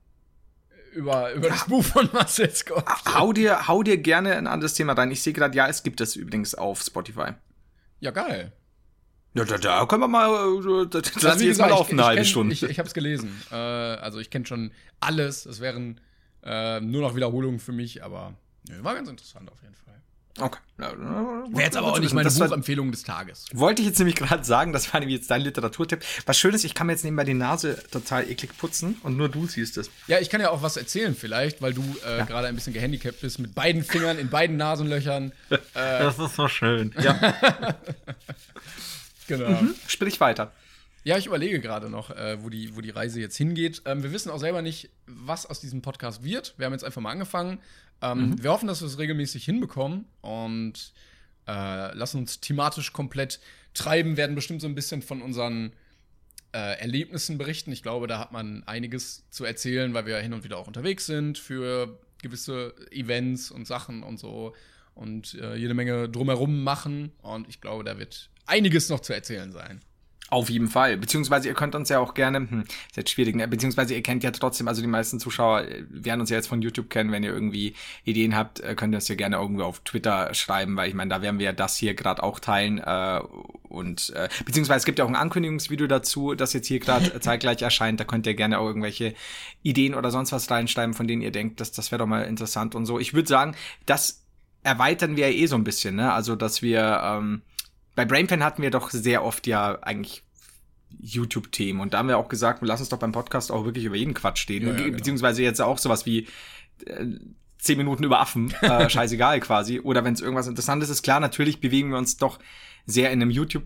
[0.93, 2.85] über, über das Buch von Marcel Scott.
[3.13, 5.11] Hau dir, hau dir gerne ein anderes Thema rein.
[5.11, 7.31] Ich sehe gerade, ja, es gibt es übrigens auf Spotify.
[7.99, 8.51] Ja, geil.
[9.37, 10.29] Ja, da, da können wir mal,
[10.83, 12.53] äh, das lass Also, wie jetzt mal laufen, eine halbe Stunde.
[12.53, 13.29] Ich, ich habe es gelesen.
[13.51, 15.45] Äh, also ich kenne schon alles.
[15.45, 15.99] Es wären
[16.43, 18.33] äh, nur noch Wiederholungen für mich, aber
[18.69, 20.01] nö, war ganz interessant auf jeden Fall.
[20.39, 20.59] okay.
[20.79, 23.45] Ja, Wäre jetzt aber auch nicht meine Buchempfehlung des Tages.
[23.53, 26.03] Wollte ich jetzt nämlich gerade sagen, das war nämlich jetzt dein Literaturtipp.
[26.25, 29.27] Was schön ist, ich kann mir jetzt nebenbei die Nase total eklig putzen und nur
[29.29, 29.89] du siehst es.
[30.07, 33.21] Ja, ich kann ja auch was erzählen vielleicht, weil du äh, gerade ein bisschen gehandicapt
[33.21, 35.31] bist mit beiden Fingern in beiden Nasenlöchern.
[35.73, 36.93] Das ist so schön.
[37.01, 37.35] Ja,
[39.27, 39.59] Genau.
[39.87, 40.51] sprich weiter.
[41.03, 43.81] Ja, ich überlege gerade noch, äh, wo, die, wo die Reise jetzt hingeht.
[43.85, 46.53] Ähm, wir wissen auch selber nicht, was aus diesem Podcast wird.
[46.57, 47.59] Wir haben jetzt einfach mal angefangen.
[48.01, 50.93] Ähm, Wir hoffen, dass wir es regelmäßig hinbekommen und
[51.47, 53.39] äh, lassen uns thematisch komplett
[53.73, 55.71] treiben, werden bestimmt so ein bisschen von unseren
[56.53, 57.71] äh, Erlebnissen berichten.
[57.71, 61.05] Ich glaube, da hat man einiges zu erzählen, weil wir hin und wieder auch unterwegs
[61.05, 64.53] sind für gewisse Events und Sachen und so
[64.95, 67.11] und äh, jede Menge drumherum machen.
[67.21, 69.81] Und ich glaube, da wird einiges noch zu erzählen sein.
[70.29, 70.97] Auf jeden Fall.
[70.97, 73.47] Beziehungsweise ihr könnt uns ja auch gerne, hm, ist jetzt schwierig, ne?
[73.47, 76.61] beziehungsweise ihr kennt ja trotzdem, also die meisten Zuschauer äh, werden uns ja jetzt von
[76.61, 79.79] YouTube kennen, wenn ihr irgendwie Ideen habt, äh, könnt ihr das ja gerne irgendwie auf
[79.79, 83.21] Twitter schreiben, weil ich meine, da werden wir ja das hier gerade auch teilen äh,
[83.69, 87.61] und äh, beziehungsweise es gibt ja auch ein Ankündigungsvideo dazu, das jetzt hier gerade zeitgleich
[87.61, 89.13] erscheint, da könnt ihr gerne auch irgendwelche
[89.63, 92.75] Ideen oder sonst was reinschreiben, von denen ihr denkt, das, das wäre doch mal interessant
[92.75, 92.99] und so.
[92.99, 93.55] Ich würde sagen,
[93.85, 94.25] das
[94.63, 96.11] erweitern wir ja eh so ein bisschen, ne?
[96.11, 97.43] Also, dass wir ähm,
[97.97, 100.21] bei Brainpan hatten wir doch sehr oft ja eigentlich
[100.99, 103.95] YouTube-Themen und da haben wir auch gesagt, lass uns doch beim Podcast auch wirklich über
[103.95, 104.67] jeden Quatsch reden.
[104.67, 104.97] Ja, ja, genau.
[104.97, 106.27] Beziehungsweise jetzt auch sowas wie
[106.85, 107.05] äh,
[107.57, 109.79] zehn Minuten über Affen, äh, scheißegal quasi.
[109.79, 112.37] Oder wenn es irgendwas Interessantes ist, klar, natürlich bewegen wir uns doch
[112.85, 113.63] sehr in einem YouTube.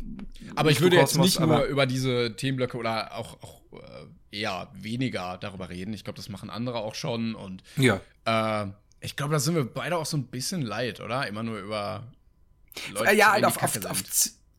[0.56, 5.40] Aber ich würde jetzt nicht nur über diese Themenblöcke oder auch, auch äh, eher weniger
[5.42, 5.94] darüber reden.
[5.94, 7.36] Ich glaube, das machen andere auch schon.
[7.36, 8.00] Und ja.
[8.24, 8.68] Äh,
[9.02, 11.28] ich glaube, da sind wir beide auch so ein bisschen leid, oder?
[11.28, 12.08] Immer nur über
[12.94, 14.04] Leute, ja, auf, auf, auf,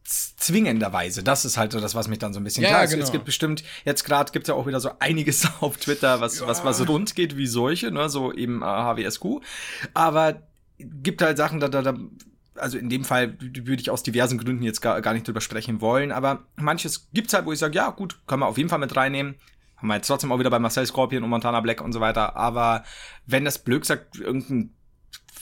[0.04, 1.22] zwingenderweise.
[1.22, 3.02] Das ist halt so das, was mich dann so ein bisschen ja, klar genau.
[3.02, 6.40] Es gibt bestimmt, jetzt gerade gibt es ja auch wieder so einiges auf Twitter, was,
[6.40, 6.46] ja.
[6.46, 9.40] was, was rund geht wie solche, ne, so eben äh, HWSQ.
[9.94, 10.42] Aber
[10.78, 11.96] gibt halt Sachen, da, da, da
[12.56, 15.80] also in dem Fall würde ich aus diversen Gründen jetzt gar, gar nicht drüber sprechen
[15.80, 18.78] wollen, aber manches gibt's halt, wo ich sage, ja, gut, können wir auf jeden Fall
[18.78, 19.36] mit reinnehmen.
[19.76, 22.36] Haben wir jetzt trotzdem auch wieder bei Marcel Scorpion und Montana Black und so weiter,
[22.36, 22.84] aber
[23.26, 24.74] wenn das Blöd sagt, irgendein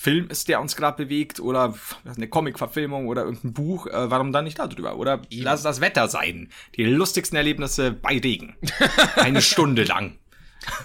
[0.02, 1.74] Film ist, der uns gerade bewegt oder
[2.06, 4.96] eine Comic-Verfilmung oder irgendein Buch, äh, warum dann nicht darüber?
[4.96, 5.42] Oder Eben.
[5.42, 6.48] lass das Wetter sein.
[6.76, 8.56] Die lustigsten Erlebnisse bei Regen.
[9.16, 10.16] Eine Stunde lang.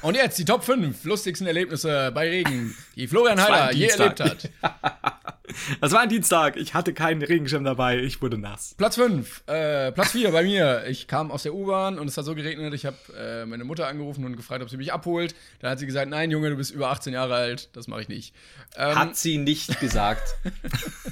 [0.01, 4.49] Und jetzt die Top 5 lustigsten Erlebnisse bei Regen, die Florian Heiler je erlebt hat.
[5.79, 6.57] Das war ein Dienstag.
[6.57, 7.99] Ich hatte keinen Regenschirm dabei.
[7.99, 8.75] Ich wurde nass.
[8.77, 9.43] Platz 5.
[9.47, 10.85] Äh, Platz 4 bei mir.
[10.87, 12.73] Ich kam aus der U-Bahn und es hat so geregnet.
[12.73, 15.35] Ich habe äh, meine Mutter angerufen und gefragt, ob sie mich abholt.
[15.59, 17.69] Dann hat sie gesagt: Nein, Junge, du bist über 18 Jahre alt.
[17.73, 18.33] Das mache ich nicht.
[18.75, 20.35] Ähm, hat sie nicht gesagt.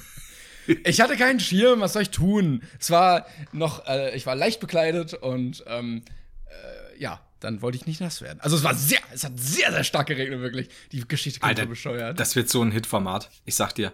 [0.84, 1.82] ich hatte keinen Schirm.
[1.82, 2.63] Was soll ich tun?
[2.80, 6.04] Es war noch, äh, ich war leicht bekleidet und ähm,
[6.47, 8.40] äh, ja, dann wollte ich nicht nass werden.
[8.42, 10.70] Also es war sehr, es hat sehr, sehr stark geregnet, wirklich.
[10.92, 12.20] Die Geschichte kommt Alter, so bescheuert.
[12.20, 13.92] Das wird so ein Hitformat, ich sag dir.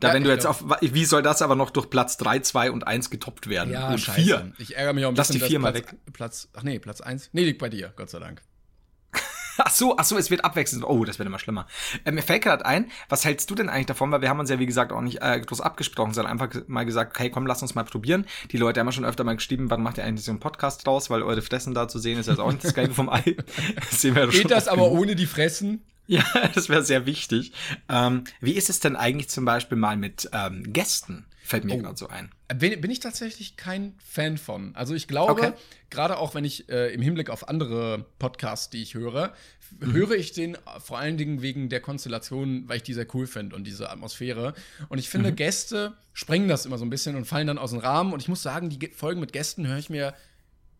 [0.00, 2.70] Da, ja, wenn du jetzt auf, wie soll das aber noch durch Platz 3, 2
[2.72, 3.72] und 1 getoppt werden?
[3.72, 4.20] Ja, und scheiße.
[4.20, 4.52] 4.
[4.58, 5.38] Ich ärgere mich auch ein bisschen.
[5.38, 5.94] Lass die 4 mal weg.
[6.12, 7.30] Platz, ach nee, Platz 1.
[7.32, 8.42] Nee, liegt bei dir, Gott sei Dank.
[9.58, 10.84] Ach so, ach so, es wird abwechselnd.
[10.84, 11.66] Oh, das wird immer schlimmer.
[12.04, 14.10] Äh, mir fällt gerade ein, was hältst du denn eigentlich davon?
[14.10, 16.84] Weil wir haben uns ja, wie gesagt, auch nicht äh, groß abgesprochen, sondern einfach mal
[16.84, 18.26] gesagt, okay, komm, lass uns mal probieren.
[18.50, 20.86] Die Leute haben ja schon öfter mal geschrieben, wann macht ihr eigentlich so einen Podcast
[20.86, 21.10] raus?
[21.10, 23.36] Weil eure Fressen da zu sehen ist jetzt auch nicht das Geile vom Ei.
[23.90, 25.00] Das wir Geht das aber genug.
[25.00, 25.82] ohne die Fressen?
[26.06, 27.52] Ja, das wäre sehr wichtig.
[27.88, 31.26] Ähm, wie ist es denn eigentlich zum Beispiel mal mit ähm, Gästen?
[31.52, 31.82] Fällt mir oh.
[31.82, 32.30] gerade so ein.
[32.56, 34.74] Bin, bin, ich tatsächlich kein Fan von.
[34.74, 35.52] Also ich glaube, okay.
[35.90, 39.34] gerade auch wenn ich äh, im Hinblick auf andere Podcasts, die ich höre,
[39.78, 39.92] mhm.
[39.92, 43.54] höre ich den vor allen Dingen wegen der Konstellation, weil ich die sehr cool finde
[43.54, 44.54] und diese Atmosphäre.
[44.88, 45.36] Und ich finde, mhm.
[45.36, 48.14] Gäste sprengen das immer so ein bisschen und fallen dann aus dem Rahmen.
[48.14, 50.14] Und ich muss sagen, die Folgen mit Gästen höre ich mir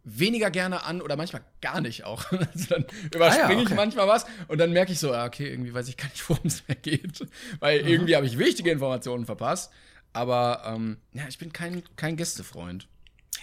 [0.04, 2.24] weniger gerne an oder manchmal gar nicht auch.
[2.32, 3.62] Also dann überspringe ah ja, okay.
[3.68, 6.26] ich manchmal was und dann merke ich so, ah, okay, irgendwie weiß ich gar nicht,
[6.30, 7.26] worum es mehr geht.
[7.60, 7.88] Weil mhm.
[7.88, 9.70] irgendwie habe ich wichtige Informationen verpasst.
[10.12, 12.88] Aber ähm, ja, ich bin kein, kein Gästefreund.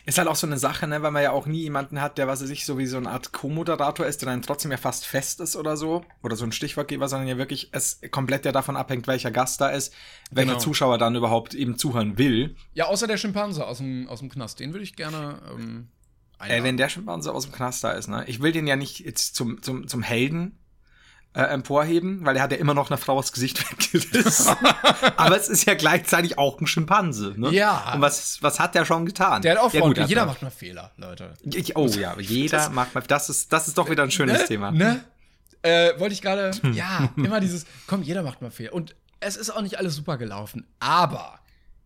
[0.05, 2.27] Ist halt auch so eine Sache, ne, weil man ja auch nie jemanden hat, der,
[2.27, 5.05] was weiß ich, so wie so eine Art Co-Moderator ist, der dann trotzdem ja fast
[5.05, 6.03] fest ist oder so.
[6.23, 9.69] Oder so ein Stichwortgeber, sondern ja wirklich es komplett ja davon abhängt, welcher Gast da
[9.69, 9.93] ist,
[10.31, 10.59] welcher genau.
[10.59, 12.55] Zuschauer dann überhaupt eben zuhören will.
[12.73, 15.41] Ja, außer der Schimpanse aus dem, aus dem Knast, den würde ich gerne.
[15.51, 15.89] Ähm,
[16.39, 18.23] äh, wenn der Schimpanse aus dem Knast da ist, ne?
[18.27, 20.57] Ich will den ja nicht jetzt zum, zum, zum Helden
[21.33, 24.55] äh, emporheben, weil er hat ja immer noch eine Frau das Gesicht weggerissen.
[25.15, 27.33] Aber es ist ja gleichzeitig auch ein Schimpanse.
[27.37, 27.51] Ne?
[27.51, 27.93] Ja.
[27.93, 29.41] Und was, was hat der schon getan?
[29.41, 31.33] Der hat auch ja, gut, Jeder macht mal Fehler, Leute.
[31.43, 33.03] Ich, oh ja, jeder das, macht mal.
[33.07, 34.45] Das ist, das ist doch wieder ein schönes ne?
[34.45, 34.71] Thema.
[34.71, 35.03] Ne?
[35.61, 36.51] Äh, wollte ich gerade.
[36.61, 36.73] Hm.
[36.73, 37.65] Ja, immer dieses.
[37.85, 38.73] Komm, jeder macht mal Fehler.
[38.73, 40.65] Und es ist auch nicht alles super gelaufen.
[40.79, 41.39] Aber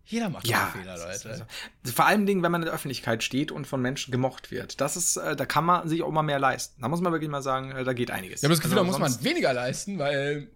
[0.05, 1.29] jeder macht ja, Fehler, Leute.
[1.29, 1.45] Also,
[1.93, 4.81] vor allem Dingen, wenn man in der Öffentlichkeit steht und von Menschen gemocht wird.
[4.81, 6.81] Das ist, äh, da kann man sich auch mal mehr leisten.
[6.81, 8.41] Da muss man wirklich mal sagen, äh, da geht einiges.
[8.41, 10.49] Ich habe das Gefühl, also, da muss man weniger leisten, weil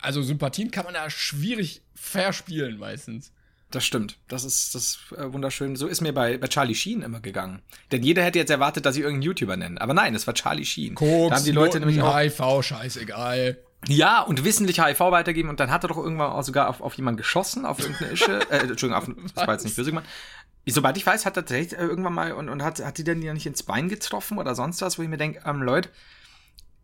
[0.00, 3.32] also Sympathien kann man da schwierig verspielen meistens.
[3.70, 4.18] Das stimmt.
[4.26, 5.76] Das ist das ist, äh, wunderschön.
[5.76, 7.62] So ist mir bei, bei Charlie Sheen immer gegangen.
[7.92, 9.78] Denn jeder hätte jetzt erwartet, dass sie irgendeinen YouTuber nennen.
[9.78, 10.96] Aber nein, es war Charlie Sheen.
[10.96, 13.58] Koks, da haben die Leute nämlich auch HIV, scheißegal.
[13.88, 16.94] Ja, und wissentlich HIV weitergeben und dann hat er doch irgendwann auch sogar auf, auf
[16.94, 18.40] jemanden geschossen, auf irgendeine Ische.
[18.50, 20.06] äh, Entschuldigung, auf, das war jetzt nicht böse gemeint.
[20.66, 23.22] Sobald ich weiß, hat er tatsächlich äh, irgendwann mal und, und hat, hat die denn
[23.22, 25.88] ja nicht ins Bein getroffen oder sonst was, wo ich mir denke, ähm, Leute,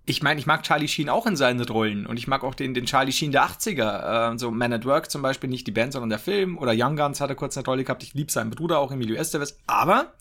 [0.07, 2.75] ich meine, ich mag Charlie Sheen auch in seinen Rollen und ich mag auch den,
[2.75, 5.93] den Charlie Sheen der 80er, äh, so Man at Work zum Beispiel, nicht die Band,
[5.93, 8.05] sondern der Film oder Young Guns hat er kurz eine Rolle gehabt.
[8.05, 10.15] Ich liebe seinen Bruder auch, Emilio Estevez, aber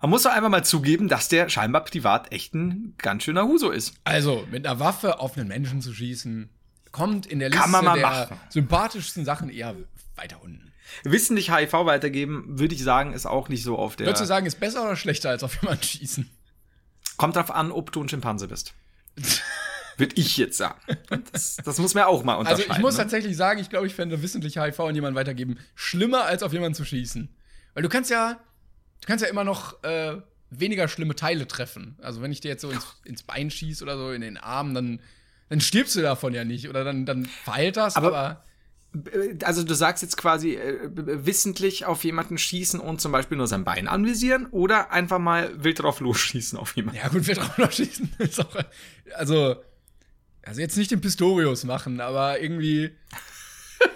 [0.00, 3.70] man muss doch einfach mal zugeben, dass der scheinbar privat echt ein ganz schöner Huso
[3.70, 3.94] ist.
[4.04, 6.48] Also, mit einer Waffe auf einen Menschen zu schießen,
[6.92, 8.40] kommt in der Liste der machen.
[8.48, 9.74] sympathischsten Sachen eher
[10.16, 10.72] weiter unten.
[11.04, 14.06] Wissentlich HIV weitergeben, würde ich sagen, ist auch nicht so auf der.
[14.06, 16.30] Würdest du sagen, ist besser oder schlechter als auf jemanden schießen?
[17.16, 18.74] Kommt drauf an, ob du ein Schimpanse bist.
[19.96, 20.80] würde ich jetzt sagen.
[21.32, 22.70] Das, das, muss man auch mal unterscheiden.
[22.70, 23.02] Also ich muss ne?
[23.02, 26.74] tatsächlich sagen, ich glaube, ich fände wissentlich HIV an jemanden weitergeben schlimmer, als auf jemanden
[26.74, 27.28] zu schießen.
[27.74, 28.38] Weil du kannst ja,
[29.00, 30.16] du kannst ja immer noch äh,
[30.50, 31.96] weniger schlimme Teile treffen.
[32.02, 34.74] Also wenn ich dir jetzt so ins, ins Bein schieße oder so in den Arm,
[34.74, 35.00] dann,
[35.48, 36.68] dann stirbst du davon ja nicht.
[36.68, 38.44] Oder dann, dann verheilt das, aber, aber
[39.44, 43.64] also du sagst jetzt quasi äh, wissentlich auf jemanden schießen und zum Beispiel nur sein
[43.64, 47.00] Bein anvisieren oder einfach mal wild drauf losschießen auf jemanden.
[47.00, 48.56] Ja gut, wild drauf losschießen ist auch,
[49.14, 49.56] also
[50.48, 52.92] Also jetzt nicht den Pistorius machen, aber irgendwie.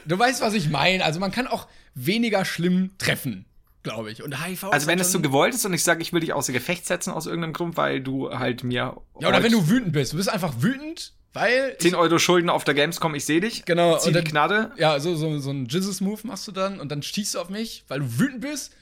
[0.04, 1.02] du weißt, was ich meine.
[1.02, 3.46] Also man kann auch weniger schlimm treffen,
[3.82, 4.22] glaube ich.
[4.22, 4.64] Und HIV.
[4.64, 6.52] Also wenn halt es so schon- gewollt ist und ich sage, ich will dich außer
[6.52, 10.12] Gefecht setzen aus irgendeinem Grund, weil du halt mir Ja, oder wenn du wütend bist.
[10.12, 11.76] Du bist einfach wütend, weil.
[11.78, 13.64] 10 Euro Schulden auf der Gamescom, ich sehe dich.
[13.64, 14.72] Genau, Zieh und die dann- Knarre.
[14.76, 17.84] Ja, so, so, so ein Jesus-Move machst du dann und dann schießt du auf mich,
[17.88, 18.72] weil du wütend bist.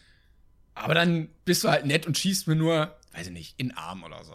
[0.75, 3.77] Aber dann bist du halt nett und schießt mir nur, weiß ich nicht, in den
[3.77, 4.35] Arm oder so.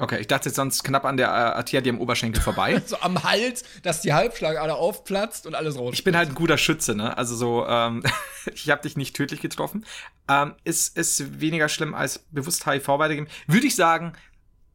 [0.00, 2.80] Okay, ich dachte jetzt sonst knapp an der äh, Arterie am Oberschenkel vorbei.
[2.86, 5.92] So am Hals, dass die Halbschlagader aufplatzt und alles raus.
[5.92, 7.18] Ich bin halt ein guter Schütze, ne?
[7.18, 8.04] Also so, ähm,
[8.54, 9.84] ich habe dich nicht tödlich getroffen.
[10.28, 13.26] Ähm, ist, ist weniger schlimm als bewusst HIV weitergeben.
[13.48, 14.12] Würde ich sagen,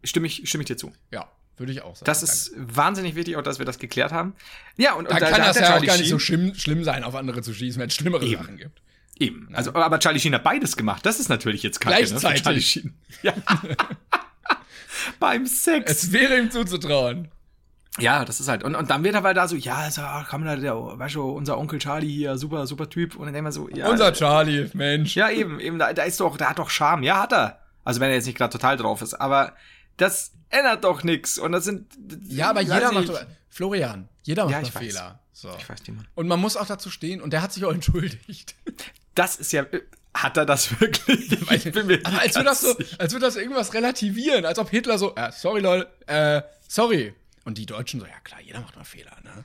[0.03, 0.91] stimme ich, stimme ich dir zu.
[1.11, 2.05] Ja, würde ich auch sagen.
[2.05, 4.35] Das ist wahnsinnig wichtig, auch dass wir das geklärt haben.
[4.75, 7.15] Ja, und, und kann hat das ja auch gar nicht so schlimm, schlimm sein, auf
[7.15, 8.41] andere zu schießen, wenn es schlimmere Eben.
[8.41, 8.81] Sachen gibt.
[9.17, 9.49] Eben.
[9.53, 11.05] Also, aber Charlie Sheen hat beides gemacht.
[11.05, 12.39] Das ist natürlich jetzt kacke, Gleichzeitig.
[12.39, 12.43] Ne?
[12.43, 12.93] Charlie Sheen.
[13.21, 13.33] Ja.
[15.19, 15.91] Beim Sex.
[15.91, 17.29] Es wäre ihm zuzutrauen.
[17.99, 18.63] Ja, das ist halt.
[18.63, 21.15] Und, und dann wird er halt da so, ja, so, ach, komm da, der, weißt
[21.15, 23.15] du, unser Onkel Charlie hier, super, super Typ.
[23.15, 23.87] Und dann wir so, ja.
[23.87, 25.15] Unser Charlie, Mensch.
[25.15, 27.03] Ja, eben, eben, da, da ist doch, der hat doch Charme.
[27.03, 27.59] Ja, hat er.
[27.83, 29.53] Also wenn er jetzt nicht gerade total drauf ist, aber
[29.97, 31.37] das ändert doch nix.
[31.37, 31.91] Und das sind.
[32.27, 34.83] Ja, aber jeder macht doch, Florian, jeder macht Ja, ich weiß.
[34.83, 35.19] Fehler.
[35.31, 35.49] So.
[35.57, 36.07] Ich weiß nicht, Mann.
[36.15, 38.55] Und man muss auch dazu stehen und der hat sich auch entschuldigt.
[39.13, 39.65] Das ist ja.
[40.13, 41.31] Hat er das wirklich?
[41.65, 44.69] Ich bin mir Aber als würde das so, als würde das irgendwas relativieren, als ob
[44.69, 47.13] Hitler so, äh, sorry Leute, äh, sorry.
[47.45, 49.43] Und die Deutschen so, ja klar, jeder macht mal Fehler, ne?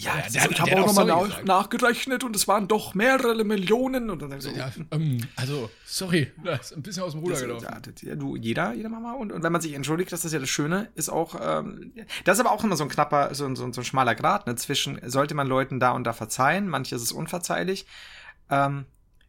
[0.00, 3.42] Ja, der- das der- ich habe auch nochmal nach, nachgerechnet und es waren doch mehrere
[3.44, 4.10] Millionen.
[4.10, 7.42] Und dann so, Ja, ähm, also, sorry, das ist ein bisschen aus dem Ruder Das,
[7.42, 7.64] gelaufen.
[8.02, 9.14] ja, ja, du, jeder, jeder Mama.
[9.14, 11.92] Und, und wenn man sich entschuldigt, das ist ja das Schöne, ist auch, ähm,
[12.24, 14.14] das ist aber auch immer so ein knapper, so, ein- so, ein- so ein schmaler
[14.14, 17.84] Grad, ne, zwischen, sollte man Leuten da und da verzeihen, manches ist unverzeihlich.
[18.50, 18.84] Ähm,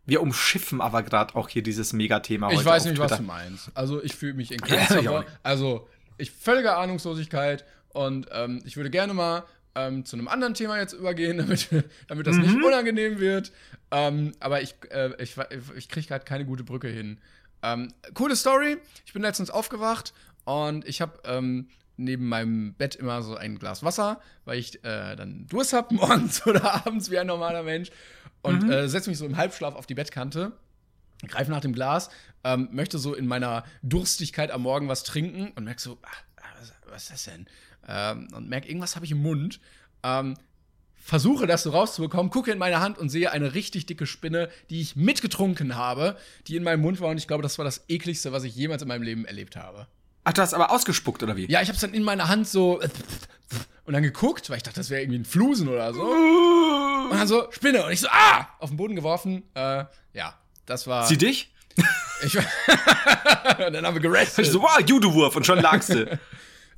[0.10, 3.22] wir umschiffen aber gerade auch hier dieses Megathema Ich weiß nicht, was Twitter.
[3.22, 3.72] du meinst.
[3.74, 4.60] Also, ich fühle mich in
[5.03, 5.24] Ja.
[5.43, 5.88] Also,
[6.18, 9.43] ich völlige Ahnungslosigkeit und ähm, ich würde gerne mal
[9.76, 11.70] ähm, zu einem anderen Thema jetzt übergehen, damit,
[12.07, 12.41] damit das Mhm.
[12.41, 13.51] nicht unangenehm wird.
[13.91, 15.36] Ähm, aber ich, äh, ich,
[15.76, 17.20] ich kriege gerade keine gute Brücke hin.
[17.64, 18.78] Ähm, coole Story.
[19.05, 20.14] Ich bin letztens aufgewacht
[20.45, 21.70] und ich habe ähm,
[22.00, 26.45] neben meinem Bett immer so ein Glas Wasser, weil ich äh, dann Durst habe morgens
[26.47, 27.89] oder abends wie ein normaler Mensch.
[28.41, 28.72] Und Mhm.
[28.72, 30.54] äh, setze mich so im Halbschlaf auf die Bettkante
[31.28, 32.10] greife nach dem Glas,
[32.45, 36.74] ähm, möchte so in meiner Durstigkeit am Morgen was trinken und merke so, ah, was,
[36.89, 37.45] was ist das denn?
[37.88, 39.60] Ähm, und merke, irgendwas habe ich im Mund.
[40.04, 40.36] Ähm,
[40.95, 44.80] versuche das so rauszubekommen, gucke in meine Hand und sehe eine richtig dicke Spinne, die
[44.80, 46.16] ich mitgetrunken habe,
[46.47, 48.82] die in meinem Mund war und ich glaube, das war das ekligste, was ich jemals
[48.82, 49.88] in meinem Leben erlebt habe.
[50.24, 51.49] Ach, du hast aber ausgespuckt, oder wie?
[51.49, 52.82] Ja, ich habe es dann in meiner Hand so
[53.89, 56.03] und dann geguckt, weil ich dachte, das wäre irgendwie ein Flusen oder so.
[56.03, 57.84] Und dann so, Spinne.
[57.86, 58.47] Und ich so, ah!
[58.59, 59.41] Auf den Boden geworfen.
[59.55, 61.07] Äh, ja, das war.
[61.07, 61.51] Sie dich?
[62.22, 62.36] Ich,
[63.65, 64.45] und dann haben wir gerestet.
[64.45, 66.20] Ich so, wow, Judewurf und schon lagst du.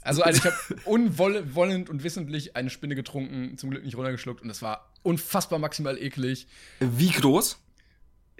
[0.03, 4.47] Also, also ich habe unwollend und wissentlich eine Spinne getrunken, zum Glück nicht runtergeschluckt und
[4.47, 6.47] das war unfassbar maximal eklig.
[6.79, 7.59] Wie groß?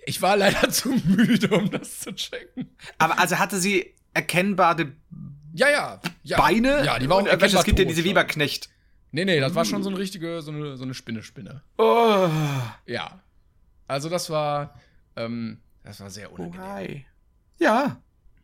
[0.05, 2.69] Ich war leider zu müde, um das zu checken.
[2.97, 4.93] Aber also hatte sie erkennbare
[5.53, 6.01] Ja, ja.
[6.23, 6.37] ja.
[6.37, 6.83] Beine?
[6.85, 8.11] Ja, die war auch Und, äh, erkennbar Es gibt ja tot diese schon.
[8.11, 8.69] Weberknecht.
[9.11, 11.61] Nee, nee, das war schon so eine richtige, so eine, so eine Spinne-Spinne.
[11.77, 12.29] Oh.
[12.85, 13.21] Ja.
[13.87, 14.79] Also das war,
[15.17, 16.65] ähm, das war sehr unangenehm.
[16.65, 17.05] hi.
[17.59, 18.01] Ja.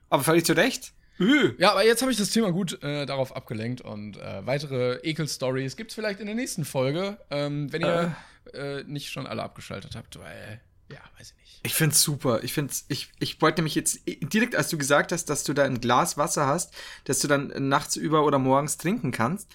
[0.09, 0.93] Aber völlig zu Recht.
[1.19, 1.53] Äh.
[1.57, 5.75] Ja, aber jetzt habe ich das Thema gut äh, darauf abgelenkt und äh, weitere Ekel-Stories
[5.77, 8.15] gibt's vielleicht in der nächsten Folge, ähm, wenn ihr
[8.53, 10.61] äh, nicht schon alle abgeschaltet habt, weil,
[10.91, 11.59] ja, weiß ich nicht.
[11.63, 12.43] Ich find's super.
[12.43, 15.63] Ich find's, ich, ich wollte nämlich jetzt direkt, als du gesagt hast, dass du da
[15.63, 16.73] ein Glas Wasser hast,
[17.05, 19.49] dass du dann nachts über oder morgens trinken kannst,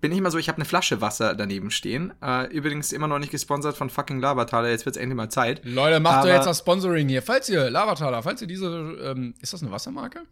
[0.00, 2.14] bin ich immer so, ich habe eine Flasche Wasser daneben stehen.
[2.22, 5.60] Äh, übrigens immer noch nicht gesponsert von fucking Labertaler, jetzt wird's endlich mal Zeit.
[5.64, 7.20] Leute, macht doch Aber- jetzt das Sponsoring hier.
[7.22, 10.22] Falls ihr, Lavataler, falls ihr diese, ähm, ist das eine Wassermarke?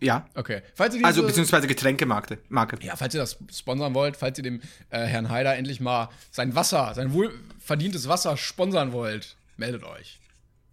[0.00, 0.26] Ja.
[0.34, 0.62] Okay.
[0.74, 2.38] Falls ihr diese, Also beziehungsweise Getränkemarke.
[2.50, 2.78] Marke.
[2.82, 6.54] ja, falls ihr das sponsern wollt, falls ihr dem äh, Herrn Haider endlich mal sein
[6.54, 10.20] Wasser, sein wohlverdientes Wasser sponsern wollt, meldet euch.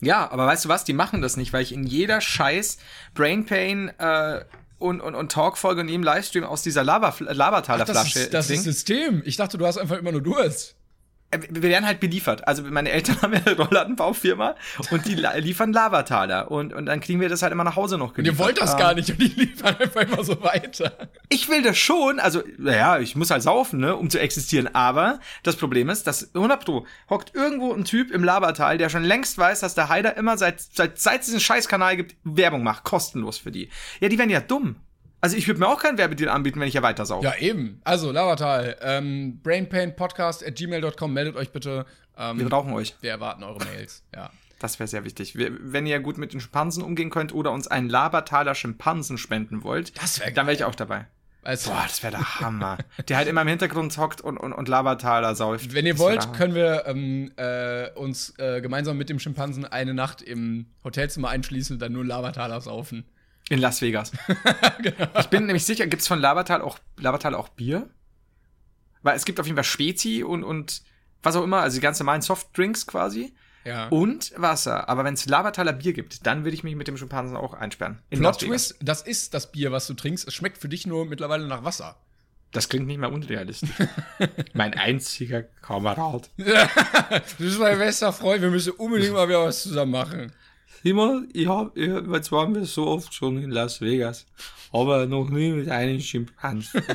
[0.01, 0.83] Ja, aber weißt du was?
[0.83, 2.77] Die machen das nicht, weil ich in jeder Scheiß
[3.13, 4.43] Brain Pain äh,
[4.77, 8.49] und, und, und Talkfolge und jedem Livestream aus dieser Lava, Labertaler Das Flasche ist das
[8.49, 8.63] ist.
[8.63, 9.23] System.
[9.25, 10.75] Ich dachte, du hast einfach immer nur Durst.
[11.35, 12.47] Äh, Wir werden halt beliefert.
[12.47, 14.55] Also meine Eltern haben ja eine Rollladenbaufirma
[14.91, 16.51] und die liefern Lavataler.
[16.51, 18.73] Und, und dann kriegen wir das halt immer nach Hause noch Und ihr wollt das
[18.73, 21.09] Ähm, gar nicht und die liefern einfach immer so weiter.
[21.29, 24.73] Ich will das schon, also, naja, ich muss halt saufen, ne, um zu existieren.
[24.73, 29.03] Aber das Problem ist, dass 100 Pro hockt irgendwo ein Typ im Labertal, der schon
[29.03, 32.83] längst weiß, dass der Heider immer seit, seit, seit es diesen Scheißkanal gibt, Werbung macht.
[32.83, 33.69] Kostenlos für die.
[33.99, 34.75] Ja, die werden ja dumm.
[35.25, 37.25] Also ich würde mir auch keinen Werbedeal anbieten, wenn ich ja weiter saufe.
[37.25, 37.81] Ja, eben.
[37.83, 41.87] Also, Lavatal, ähm, brainpainpodcast at gmail.com, meldet euch bitte.
[42.15, 42.95] Ähm, Wir brauchen euch.
[43.01, 44.03] wir erwarten eure Mails.
[44.15, 44.29] Ja.
[44.59, 45.35] Das wäre sehr wichtig.
[45.35, 49.63] Wir, wenn ihr gut mit den Schimpansen umgehen könnt oder uns einen Labertaler Schimpansen spenden
[49.63, 51.07] wollt, Das wäre dann wäre ich auch dabei.
[51.43, 51.69] Du?
[51.69, 52.77] Boah, das wäre der Hammer.
[53.09, 55.73] der halt immer im Hintergrund hockt und, und, und Labertaler säuft.
[55.73, 59.65] Wenn ihr Das wär wollt, können wir ähm, äh, uns äh, gemeinsam mit dem Schimpansen
[59.65, 63.03] eine Nacht im Hotelzimmer einschließen und dann nur Lavataler saufen.
[63.49, 64.11] In Las Vegas.
[64.81, 65.07] Genau.
[65.19, 67.89] Ich bin nämlich sicher, gibt es von Labertal auch, Labertal auch Bier?
[69.01, 70.81] Weil es gibt auf jeden Fall Spezi und, und
[71.23, 73.33] was auch immer, also die ganz normalen Softdrinks quasi.
[73.63, 73.87] Ja.
[73.87, 74.89] Und Wasser.
[74.89, 77.99] Aber wenn es Labertaler Bier gibt, dann würde ich mich mit dem Schimpansen auch einsperren.
[78.11, 78.41] In Plot.
[78.41, 80.27] Twist, das ist das Bier, was du trinkst.
[80.27, 81.97] Es schmeckt für dich nur mittlerweile nach Wasser.
[82.51, 83.69] Das klingt nicht mal unrealistisch.
[84.53, 86.29] mein einziger Kamerad.
[86.37, 90.31] Du bist mein bester Freund, wir müssen unbedingt mal wieder was zusammen machen.
[90.83, 94.25] Simon, ich hab, ich, jetzt waren wir so oft schon in Las Vegas,
[94.71, 96.83] aber noch nie mit einem Schimpansen.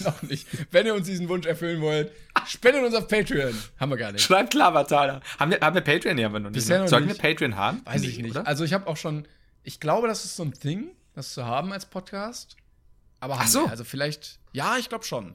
[0.00, 0.46] Noch nicht.
[0.70, 2.12] Wenn ihr uns diesen Wunsch erfüllen wollt,
[2.46, 3.54] spendet uns auf Patreon.
[3.78, 4.22] Haben wir gar nicht.
[4.22, 5.22] Schreibt Labertaler.
[5.38, 6.16] Haben wir, haben wir Patreon?
[6.16, 6.68] Nee, haben wir noch nicht.
[6.68, 6.80] Ne?
[6.80, 7.22] noch Sollten nicht.
[7.22, 7.80] wir Patreon haben?
[7.86, 8.32] Weiß Nee, ich nicht.
[8.32, 8.46] Oder?
[8.46, 9.26] Also ich habe auch schon,
[9.64, 12.56] ich glaube, das ist so ein Ding, das zu haben als Podcast.
[13.20, 13.64] Aber Ach so.
[13.64, 13.70] wir.
[13.70, 15.34] also vielleicht, ja, ich glaube schon.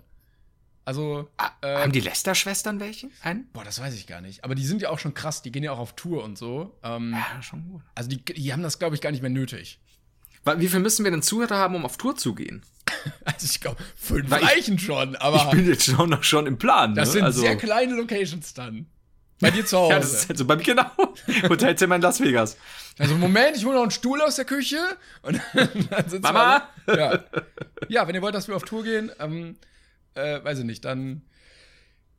[0.85, 1.27] Also,
[1.61, 3.09] äh, haben die Lester-Schwestern welche?
[3.23, 3.47] Einen?
[3.53, 4.43] boah, das weiß ich gar nicht.
[4.43, 6.77] Aber die sind ja auch schon krass, die gehen ja auch auf Tour und so.
[6.83, 7.81] Ähm, Ja, schon gut.
[7.95, 9.79] Also die, die haben das, glaube ich, gar nicht mehr nötig.
[10.57, 12.61] Wie viel müssen wir denn Zuhörer haben, um auf Tour zu gehen?
[13.23, 16.45] Also ich glaube, fünf Weil ich- reichen schon, aber ich bin jetzt schon noch schon
[16.47, 16.93] im Plan.
[16.95, 17.13] das ne?
[17.13, 18.85] sind also, sehr kleine Locations dann.
[19.39, 19.93] Bei dir zu Hause.
[19.93, 20.85] Ja, das ist halt so bei mir genau.
[21.49, 22.57] Hotelzimmer in Las Vegas.
[22.97, 24.77] Also Moment, ich hole noch einen Stuhl aus der Küche
[25.23, 25.69] und dann
[26.09, 26.67] sitzen Mama!
[26.85, 27.23] Wir, ja.
[27.89, 29.57] ja, wenn ihr wollt, dass wir auf Tour gehen, ähm,
[30.15, 31.21] äh, weiß ich nicht, dann.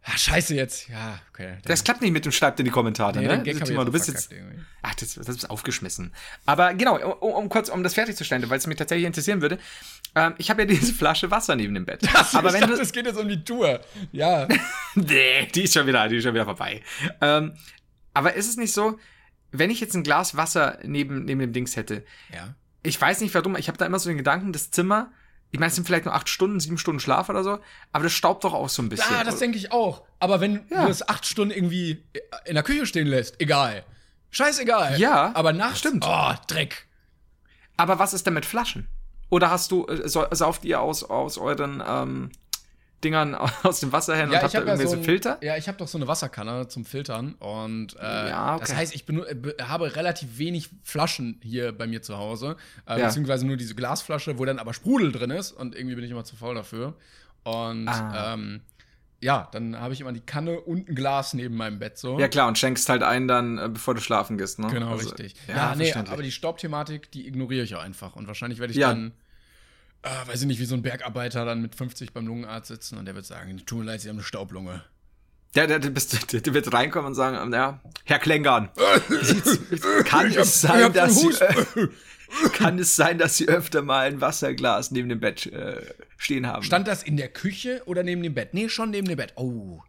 [0.08, 0.88] Ah, scheiße jetzt.
[0.88, 1.58] Ja, okay.
[1.64, 3.42] Das klappt nicht mit dem Schreibt in die Kommentare, nee, ne?
[3.42, 4.30] Timon, du bist jetzt.
[4.30, 4.60] irgendwie.
[4.82, 6.14] Ach, das, das ist aufgeschmissen.
[6.44, 9.58] Aber genau, um, um kurz, um das fertigzustellen, weil es mich tatsächlich interessieren würde.
[10.14, 12.08] Ähm, ich habe ja diese Flasche Wasser neben dem Bett.
[12.34, 12.82] Aber ich wenn dachte, du.
[12.82, 13.80] es geht jetzt um die Tour.
[14.12, 14.46] Ja.
[14.94, 16.82] nee, die ist schon wieder, die ist schon wieder vorbei.
[17.20, 17.54] Ähm,
[18.14, 18.98] aber ist es nicht so,
[19.52, 22.54] wenn ich jetzt ein Glas Wasser neben, neben dem Dings hätte, ja.
[22.82, 25.12] ich weiß nicht warum, ich habe da immer so den Gedanken, das Zimmer,
[25.52, 27.58] ich meine, es sind vielleicht nur acht Stunden, sieben Stunden Schlaf oder so,
[27.92, 29.14] aber das staubt doch auch so ein bisschen.
[29.14, 30.02] Ah, das denke ich auch.
[30.18, 30.84] Aber wenn Ja.
[30.84, 32.02] du es acht Stunden irgendwie
[32.44, 33.84] in der Küche stehen lässt, egal.
[34.30, 34.98] Scheißegal.
[34.98, 36.04] Ja, Aber nachts, stimmt.
[36.06, 36.86] oh, Dreck.
[37.76, 38.86] aber was ist denn mit Flaschen?
[39.30, 42.30] Oder hast du, äh, sau- sauft ihr aus, aus euren ähm,
[43.04, 45.38] Dingern aus dem Wasserhahn und habt da hab ja irgendwie so ein- Filter?
[45.42, 48.60] Ja, ich habe doch so eine Wasserkanne zum Filtern und äh, Ja, okay.
[48.66, 52.56] das heißt, ich äh, be- habe relativ wenig Flaschen hier bei mir zu Hause,
[52.88, 53.06] äh, Ja.
[53.06, 56.24] beziehungsweise nur diese Glasflasche, wo dann aber Sprudel drin ist und irgendwie bin ich immer
[56.24, 56.94] zu faul dafür.
[57.44, 58.34] Und Ah.
[58.34, 58.60] ähm,
[59.20, 62.18] ja, dann habe ich immer die Kanne und ein Glas neben meinem Bett so.
[62.18, 64.66] Ja klar, und schenkst halt ein dann, äh, bevor du schlafen gehst, ne?
[64.68, 65.34] Genau, Also, richtig.
[65.48, 68.14] Ja, Ja, nee, aber die Staubthematik, die ignoriere ich auch einfach.
[68.16, 68.88] Und wahrscheinlich werde ich Ja.
[68.88, 69.12] dann,
[70.06, 73.06] äh, weiß ich nicht, wie so ein Bergarbeiter dann mit 50 beim Lungenarzt sitzen und
[73.06, 74.84] der wird sagen, tut mir leid, Sie haben eine Staublunge.
[75.56, 75.90] Der, der, der,
[76.40, 78.68] der, wird reinkommen und sagen, ja, Herr Klängern,
[80.04, 81.30] kann es sein, hab dass Sie,
[82.52, 85.80] kann es sein, dass Sie öfter mal ein Wasserglas neben dem Bett äh,
[86.18, 86.62] stehen haben?
[86.62, 88.52] Stand das in der Küche oder neben dem Bett?
[88.52, 89.32] Nee, schon neben dem Bett.
[89.36, 89.80] Oh.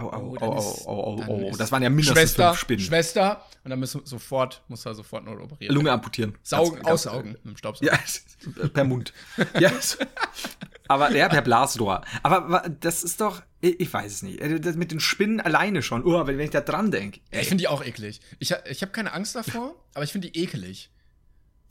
[0.00, 2.84] Oh, dann au, ist- dann oh, ist das waren ja mindestens Schwester, fünf Spinnen.
[2.84, 3.44] Schwester.
[3.64, 5.74] Und dann müssen sofort, muss er sofort noch operieren.
[5.74, 6.36] Lunge amputieren.
[6.44, 7.92] Saugen, Ganz- ganz- aussaugen mit dem Staubsauger.
[7.92, 9.12] Ja, per Mund.
[9.58, 9.72] ja.
[10.88, 12.02] Aber ja, per Blasrohr.
[12.22, 14.40] Aber das ist doch, ich, weiß es nicht.
[14.40, 16.04] Äh, Das mit den Spinnen alleine schon.
[16.04, 17.20] Oh, wenn ich da dran denke.
[17.30, 18.20] Ich finde die auch eklig.
[18.38, 20.90] Ich, ich habe keine Angst davor, aber ich finde die ekelig.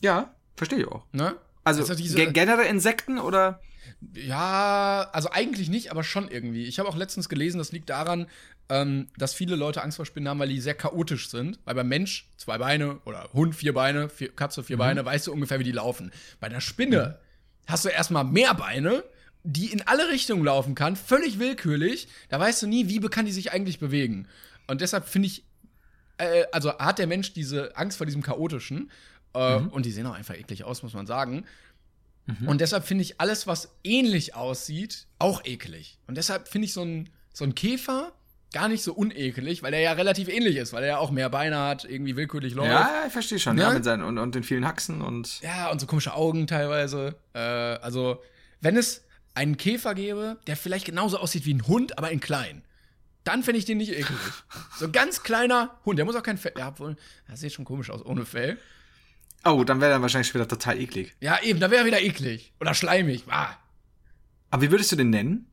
[0.02, 1.06] Ja, verstehe ich auch.
[1.12, 1.36] Ne?
[1.64, 3.60] Also, Also diese- ge- generell Insekten oder?
[4.14, 6.66] Ja, also eigentlich nicht, aber schon irgendwie.
[6.66, 8.28] Ich habe auch letztens gelesen, das liegt daran,
[8.70, 11.60] ähm, dass viele Leute Angst vor Spinnen haben, weil die sehr chaotisch sind.
[11.66, 15.34] Weil beim Mensch zwei Beine oder Hund vier Beine, vier, Katze vier Beine, weißt du
[15.34, 16.12] ungefähr, wie die laufen.
[16.40, 17.20] Bei einer Spinne
[17.68, 19.04] hast du erstmal mehr Beine,
[19.44, 22.08] die in alle Richtungen laufen kann, völlig willkürlich.
[22.30, 24.28] Da weißt du nie, wie kann die sich eigentlich bewegen.
[24.68, 25.46] Und deshalb finde ich,
[26.18, 28.92] äh, also hat der Mensch diese Angst vor diesem chaotischen.
[29.34, 31.46] Äh, Und die sehen auch einfach eklig aus, muss man sagen.
[32.46, 35.98] Und deshalb finde ich alles, was ähnlich aussieht, auch eklig.
[36.08, 38.12] Und deshalb finde ich so ein, so ein Käfer
[38.54, 41.30] gar nicht so unekelig, weil er ja relativ ähnlich ist, weil er ja auch mehr
[41.30, 42.72] Beine hat, irgendwie willkürlich läuft.
[42.72, 43.56] Ja, ich verstehe schon.
[43.56, 43.64] Ne?
[43.64, 45.42] Ja, mit seinen und, und den vielen Haxen und.
[45.42, 47.16] Ja, und so komische Augen teilweise.
[47.34, 48.22] Äh, also,
[48.62, 52.64] wenn es einen Käfer gäbe, der vielleicht genauso aussieht wie ein Hund, aber in klein,
[53.24, 54.18] dann fände ich den nicht eklig.
[54.78, 56.54] so ein ganz kleiner Hund, der muss auch kein Fell.
[56.58, 56.96] Ja, obwohl,
[57.28, 58.58] das sieht schon komisch aus ohne Fell.
[59.46, 61.16] Oh, dann wäre er wahrscheinlich wieder total eklig.
[61.20, 62.54] Ja, eben, da wäre er wieder eklig.
[62.60, 63.24] Oder schleimig.
[63.28, 63.56] Ah.
[64.50, 65.52] Aber wie würdest du den nennen?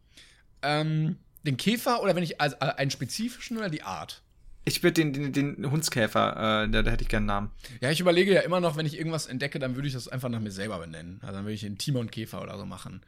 [0.63, 4.23] Ähm, den Käfer oder wenn ich also äh, einen spezifischen oder die Art?
[4.67, 7.51] Ich würde den, den, den Hundskäfer, äh, da, da hätte ich gerne einen Namen.
[7.81, 10.31] Ja, ich überlege ja immer noch, wenn ich irgendwas entdecke, dann würde ich das einfach
[10.31, 11.19] nach mir selber benennen.
[11.23, 13.03] Also dann würde ich den Timon Käfer oder so machen.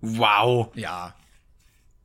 [0.00, 0.70] Wow.
[0.76, 1.14] Ja.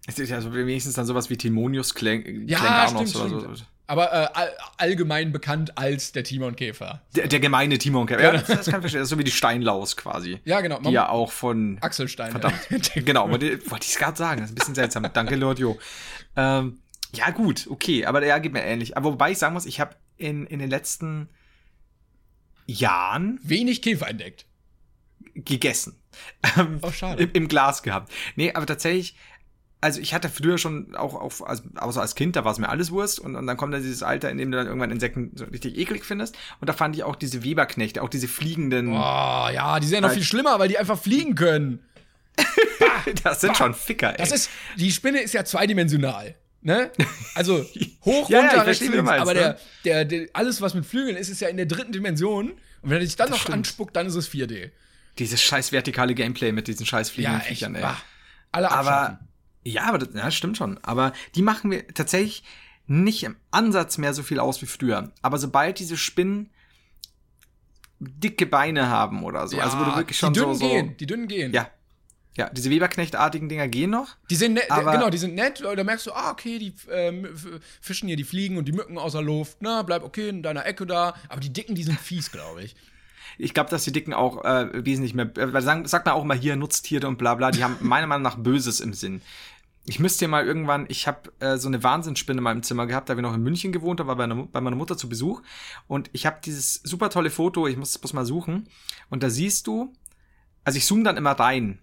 [0.08, 3.58] Also wenigstens dann sowas wie Timonius Kläng Ja, Klängarnos stimmt, oder stimmt.
[3.58, 3.66] so.
[3.88, 7.02] Aber äh, all, allgemein bekannt als der Timon Käfer.
[7.16, 8.22] Der, der gemeine Timon Käfer.
[8.22, 9.00] Ja, das, das kann ich verstehen.
[9.00, 10.40] Das ist so wie die Steinlaus quasi.
[10.44, 10.80] Ja, genau.
[10.80, 11.78] Die ja auch von.
[11.80, 12.32] Axel Stein.
[12.32, 12.60] Verdammt.
[12.96, 14.42] genau, wollte ich es gerade sagen.
[14.42, 15.08] Das ist ein bisschen seltsam.
[15.14, 15.80] Danke, Lord Jo.
[16.36, 16.80] Ähm,
[17.14, 18.06] ja, gut, okay.
[18.06, 18.98] Aber der geht mir ähnlich.
[18.98, 21.30] Aber wobei ich sagen muss, ich habe in, in den letzten
[22.66, 24.46] Jahren wenig Käfer entdeckt.
[25.34, 25.96] Gegessen.
[26.82, 27.24] oh, schade.
[27.24, 28.12] Im, Im Glas gehabt.
[28.36, 29.16] Nee, aber tatsächlich
[29.80, 32.70] also ich hatte früher schon auch, auch also, außer als Kind, da war es mir
[32.70, 35.32] alles Wurst und, und dann kommt dann dieses Alter, in dem du dann irgendwann Insekten
[35.36, 38.90] so richtig eklig findest und da fand ich auch diese Weberknechte, auch diese fliegenden.
[38.90, 41.80] Oh, ja, die sind ja noch viel schlimmer, weil die einfach fliegen können.
[43.24, 43.56] das sind bah.
[43.56, 44.18] schon Ficker, ey.
[44.18, 46.36] Das ist, die Spinne ist ja zweidimensional.
[46.62, 46.92] Ne?
[47.36, 47.64] Also
[48.06, 49.58] hoch, runter, ja, rechts, links, aber der, ne?
[49.86, 52.52] der, der, alles, was mit Flügeln ist, ist ja in der dritten Dimension.
[52.82, 53.58] Und wenn er dich dann das noch stimmt.
[53.58, 54.72] anspuckt, dann ist es 4D.
[55.20, 57.82] Dieses scheiß vertikale Gameplay mit diesen scheiß fliegenden ja, Viechern, ey.
[57.82, 57.98] Bah.
[58.52, 58.88] Alle abschaffen.
[58.88, 59.20] Aber
[59.68, 60.80] ja, aber das ja, stimmt schon.
[60.84, 62.44] Aber die machen wir tatsächlich
[62.88, 65.12] nicht im Ansatz mehr so viel aus wie früher.
[65.22, 66.50] Aber sobald diese Spinnen
[68.00, 70.98] dicke Beine haben oder so, ja, also wo du wirklich schon die dünnen so, gehen,
[70.98, 71.54] die dünnen gehen.
[71.54, 71.70] Ja.
[72.36, 74.16] Ja, diese Weberknechtartigen Dinger gehen noch.
[74.30, 75.60] Die sind nett, genau, die sind nett.
[75.60, 77.12] Da merkst du, ah, okay, die äh,
[77.82, 79.58] fischen hier, die fliegen und die Mücken außer Luft.
[79.62, 81.16] Na, bleib okay in deiner Ecke da.
[81.30, 82.76] Aber die Dicken, die sind fies, glaube ich.
[83.40, 86.38] Ich glaube, dass die Dicken auch äh, wesentlich mehr, äh, sag, sagt man auch mal
[86.38, 89.22] hier Nutztiere und bla bla, die haben meiner Meinung nach Böses im Sinn.
[89.90, 93.10] Ich müsste dir mal irgendwann, ich habe äh, so eine Wahnsinnsspinne in meinem Zimmer gehabt,
[93.10, 95.42] da wir noch in München gewohnt haben, war bei, einer, bei meiner Mutter zu Besuch.
[95.88, 98.68] Und ich habe dieses super tolle Foto, ich muss es bloß mal suchen.
[99.10, 99.94] Und da siehst du,
[100.66, 101.80] also ich zoome dann immer rein,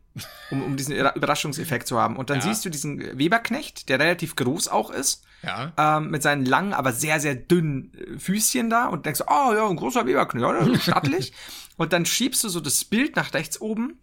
[0.51, 2.17] um, um diesen Überraschungseffekt zu haben.
[2.17, 2.43] Und dann ja.
[2.43, 5.25] siehst du diesen Weberknecht, der relativ groß auch ist.
[5.43, 5.73] Ja.
[5.79, 9.67] Ähm, mit seinen langen, aber sehr, sehr dünnen äh, Füßchen da und denkst, oh ja,
[9.67, 11.33] ein großer Weberknecht, ja, stattlich.
[11.77, 13.99] und dann schiebst du so das Bild nach rechts oben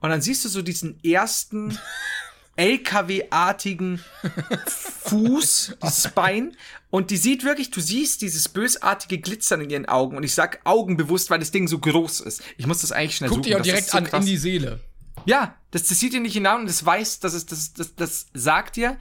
[0.00, 1.78] und dann siehst du so diesen ersten
[2.56, 4.00] LKW-artigen
[4.66, 6.56] Fuß, das Bein.
[6.90, 10.16] Und die sieht wirklich, du siehst dieses bösartige Glitzern in ihren Augen.
[10.16, 12.42] Und ich sag Augen bewusst, weil das Ding so groß ist.
[12.56, 13.52] Ich muss das eigentlich schnell Guck suchen.
[13.52, 14.24] Guck dir auch direkt so an, krass.
[14.24, 14.80] in die Seele.
[15.26, 18.26] Ja, das, das sieht dir nicht hinein und das weiß, das, ist, das, das, das
[18.32, 18.96] sagt dir,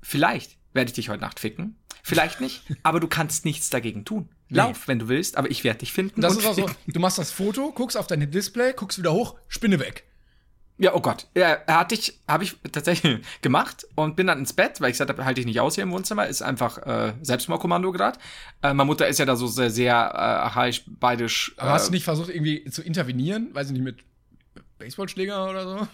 [0.00, 1.76] vielleicht werde ich dich heute Nacht ficken.
[2.02, 4.28] Vielleicht nicht, aber du kannst nichts dagegen tun.
[4.48, 4.58] Nee.
[4.58, 6.20] Lauf, wenn du willst, aber ich werde dich finden.
[6.20, 9.34] Das ist auch so, du machst das Foto, guckst auf dein Display, guckst wieder hoch,
[9.48, 10.04] Spinne weg.
[10.78, 11.26] Ja, oh Gott.
[11.34, 15.10] Ja, hatte ich, habe ich tatsächlich gemacht und bin dann ins Bett, weil ich gesagt
[15.10, 18.18] habe, halte ich nicht aus hier im Wohnzimmer, ist einfach äh, Selbstmordkommando gerade.
[18.62, 21.54] Äh, meine Mutter ist ja da so sehr, sehr äh, archaisch, beidisch.
[21.56, 23.54] Aber hast du nicht versucht, irgendwie zu intervenieren?
[23.54, 23.96] Weiß ich nicht, mit
[24.78, 25.88] Baseballschläger oder so?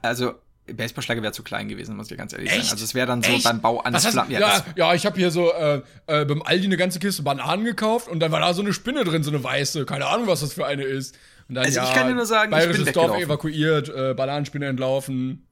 [0.00, 0.34] Also,
[0.66, 2.62] Baseballschläger wäre zu klein gewesen, muss ich ganz ehrlich Echt?
[2.62, 2.72] sagen.
[2.72, 3.44] Also es wäre dann so Echt?
[3.44, 4.30] beim Bau eines Flammen.
[4.30, 7.64] Ja, ja, ja, ich habe hier so äh, äh, beim Aldi eine ganze Kiste Bananen
[7.64, 9.84] gekauft und dann war da so eine Spinne drin, so eine weiße.
[9.84, 11.16] Keine Ahnung, was das für eine ist.
[11.54, 14.66] Dann, also ja, ich kann dir nur sagen, bayerisches ich bin Dorf evakuiert, äh, Bananenspinne
[14.66, 15.46] entlaufen.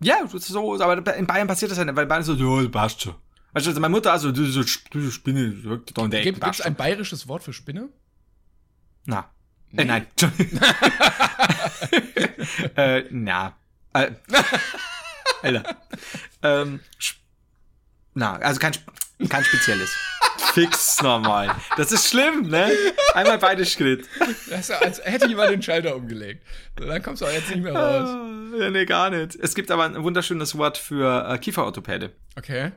[0.00, 3.14] Ja, so, aber in Bayern passiert das ja nicht, weil Bayern so, ja, passt schon.
[3.52, 6.32] Weißt du, also meine Mutter, also, diese Spinne, da in der Ecke.
[6.32, 7.88] Gibt es ein bayerisches Wort für Spinne?
[9.06, 9.30] Na.
[9.70, 9.82] Nee.
[9.82, 10.06] Äh, nein.
[12.76, 13.56] äh, na.
[13.94, 14.10] Äh,
[15.42, 15.76] Alter.
[16.42, 16.80] ähm,
[18.14, 18.72] na, also kein,
[19.28, 19.90] kein spezielles.
[20.38, 21.54] Fix normal.
[21.76, 22.70] Das ist schlimm, ne?
[23.14, 24.08] Einmal beide Schritt.
[24.48, 26.42] Das ist als hätte jemand den Schalter umgelegt.
[26.76, 28.08] Dann kommst du auch jetzt nicht mehr raus.
[28.08, 29.34] Ah, ja, nee, gar nicht.
[29.36, 32.12] Es gibt aber ein wunderschönes Wort für äh, Kieferorthopäde.
[32.36, 32.72] Okay.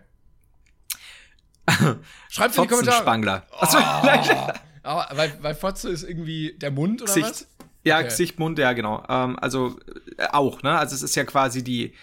[2.29, 3.01] Schreibt in die Kommentare.
[3.01, 3.45] Spangler.
[3.59, 3.81] Achso, oh,
[4.83, 7.29] aber, weil, weil Fotze ist irgendwie der Mund oder Gesicht.
[7.29, 7.47] was?
[7.83, 8.05] Ja, okay.
[8.05, 9.03] Gesicht, Mund, ja, genau.
[9.07, 9.79] Ähm, also
[10.17, 10.77] äh, auch, ne?
[10.77, 11.93] Also es ist ja quasi die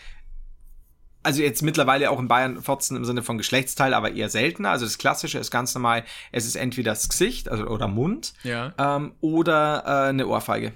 [1.27, 4.71] also jetzt mittlerweile auch in Bayern Fotzen im Sinne von Geschlechtsteil, aber eher seltener.
[4.71, 8.73] Also das Klassische ist ganz normal, es ist entweder das Gesicht also, oder Mund ja.
[8.79, 10.73] ähm, oder äh, eine Ohrfeige.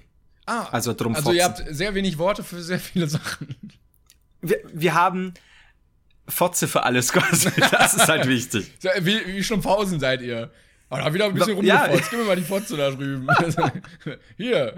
[0.47, 3.57] Ah, also drum Also ihr habt sehr wenig Worte für sehr viele Sachen.
[4.41, 5.35] Wir, wir haben
[6.27, 7.51] Fotze für alles quasi.
[7.71, 8.73] Das ist halt wichtig.
[9.01, 10.51] Wie, wie schon Pausen seid ihr?
[10.89, 11.91] Aber da wieder ein bisschen rumgefotzt.
[11.91, 12.09] Ja.
[12.11, 13.29] Gib mir mal die Fotze da drüben.
[14.37, 14.75] Hier.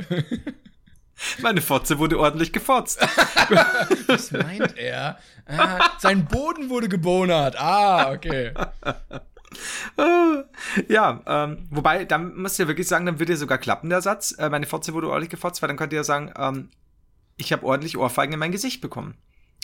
[1.41, 3.01] Meine Fotze wurde ordentlich gefotzt.
[4.07, 5.19] Was meint er?
[5.47, 7.57] Ah, sein Boden wurde gebonert.
[7.59, 8.53] Ah, okay.
[10.89, 14.33] ja, ähm, wobei, dann müsst ihr wirklich sagen, dann würde ja sogar klappen, der Satz.
[14.39, 16.71] Äh, meine Fotze wurde ordentlich gefotzt, weil dann könnt ihr ja sagen, ähm,
[17.37, 19.17] ich habe ordentlich Ohrfeigen in mein Gesicht bekommen.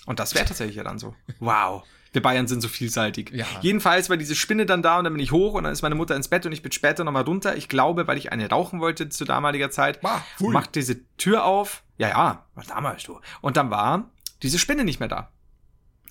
[0.06, 1.14] Und das wäre tatsächlich ja dann so.
[1.40, 1.84] Wow.
[2.12, 3.30] Wir Bayern sind so vielseitig.
[3.30, 3.44] Ja.
[3.60, 5.94] Jedenfalls war diese Spinne dann da und dann bin ich hoch und dann ist meine
[5.94, 7.54] Mutter ins Bett und ich bin später nochmal runter.
[7.56, 10.00] Ich glaube, weil ich eine rauchen wollte zu damaliger Zeit.
[10.00, 11.82] Bah, macht diese Tür auf.
[11.98, 13.20] Ja, ja, was damals du.
[13.42, 14.10] Und dann war
[14.42, 15.30] diese Spinne nicht mehr da.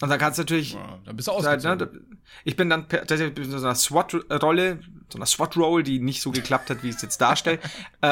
[0.02, 0.74] Und dann kannst du natürlich.
[0.74, 1.80] Ja, dann bist du ausgezogen.
[1.80, 1.90] Ne,
[2.44, 4.80] ich bin dann tatsächlich in so einer SWAT-Rolle,
[5.10, 7.60] so einer SWAT-Roll, die nicht so geklappt hat, wie ich es jetzt darstelle.
[8.02, 8.08] äh,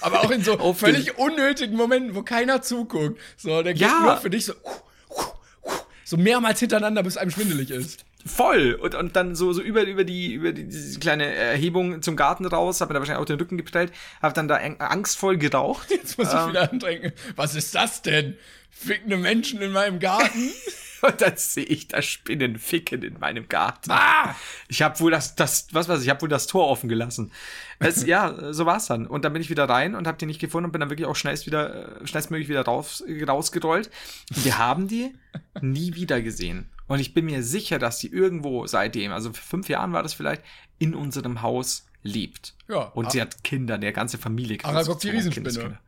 [0.00, 3.20] Aber auch in so völlig unnötigen Momenten, wo keiner zuguckt.
[3.36, 4.00] So, der geht ja.
[4.00, 4.52] nur für dich so.
[4.54, 5.72] Uh,
[6.04, 8.04] so mehrmals hintereinander, bis einem schwindelig ist.
[8.26, 8.74] Voll.
[8.74, 12.44] Und, und dann so, so über, über die, über die, diese kleine Erhebung zum Garten
[12.46, 15.90] raus, habe mir da wahrscheinlich auch den Rücken geprellt, habe dann da angstvoll geraucht.
[15.90, 16.50] Jetzt muss ich Ähm.
[16.50, 17.12] wieder andenken.
[17.36, 18.36] Was ist das denn?
[18.70, 20.50] Fickende Menschen in meinem Garten?
[21.06, 23.90] Und dann sehe ich da Spinnen ficken in meinem Garten.
[23.90, 24.34] ah!
[24.68, 27.32] Ich habe wohl das, das, was weiß ich, ich habe wohl das Tor offen gelassen.
[27.80, 29.06] Es, ja, so war's dann.
[29.06, 31.08] Und dann bin ich wieder rein und habe die nicht gefunden und bin dann wirklich
[31.08, 33.90] auch schnellst wieder, äh, schnellstmöglich wieder raus, rausgerollt.
[34.34, 35.12] Und wir haben die
[35.60, 36.70] nie wieder gesehen.
[36.86, 40.14] Und ich bin mir sicher, dass die irgendwo seitdem, also vor fünf Jahren war das
[40.14, 40.42] vielleicht,
[40.78, 42.54] in unserem Haus lebt.
[42.68, 42.82] Ja.
[42.94, 44.58] Und sie hat Kinder, eine ganze Familie.
[44.62, 45.78] Aragog die großgezogen, Riesenspinne.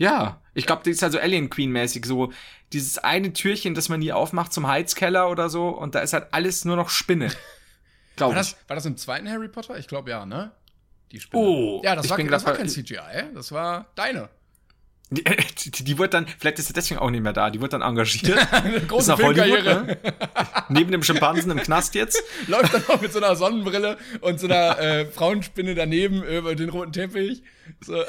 [0.00, 2.32] Ja, ich glaube, die ist halt so Alien Queen mäßig so
[2.72, 6.28] dieses eine Türchen, das man nie aufmacht zum Heizkeller oder so und da ist halt
[6.32, 7.26] alles nur noch Spinne.
[7.28, 7.34] War
[8.16, 8.68] Glaube das, ich.
[8.68, 9.78] war das im zweiten Harry Potter?
[9.78, 10.52] Ich glaube ja, ne?
[11.12, 11.42] Die Spinne.
[11.42, 14.28] Oh, ja, das, ich war, bin das war kein CGI, das war deine.
[15.10, 15.24] Die,
[15.70, 17.82] die, die wird dann, vielleicht ist sie deswegen auch nicht mehr da, die wird dann
[17.82, 18.38] engagiert.
[18.52, 19.98] Eine ist große nach Hollywood, ne?
[20.68, 22.22] Neben dem Schimpansen im Knast jetzt.
[22.46, 26.68] Läuft dann auch mit so einer Sonnenbrille und so einer äh, Frauenspinne daneben über den
[26.68, 27.42] roten Teppich.
[27.80, 28.02] So.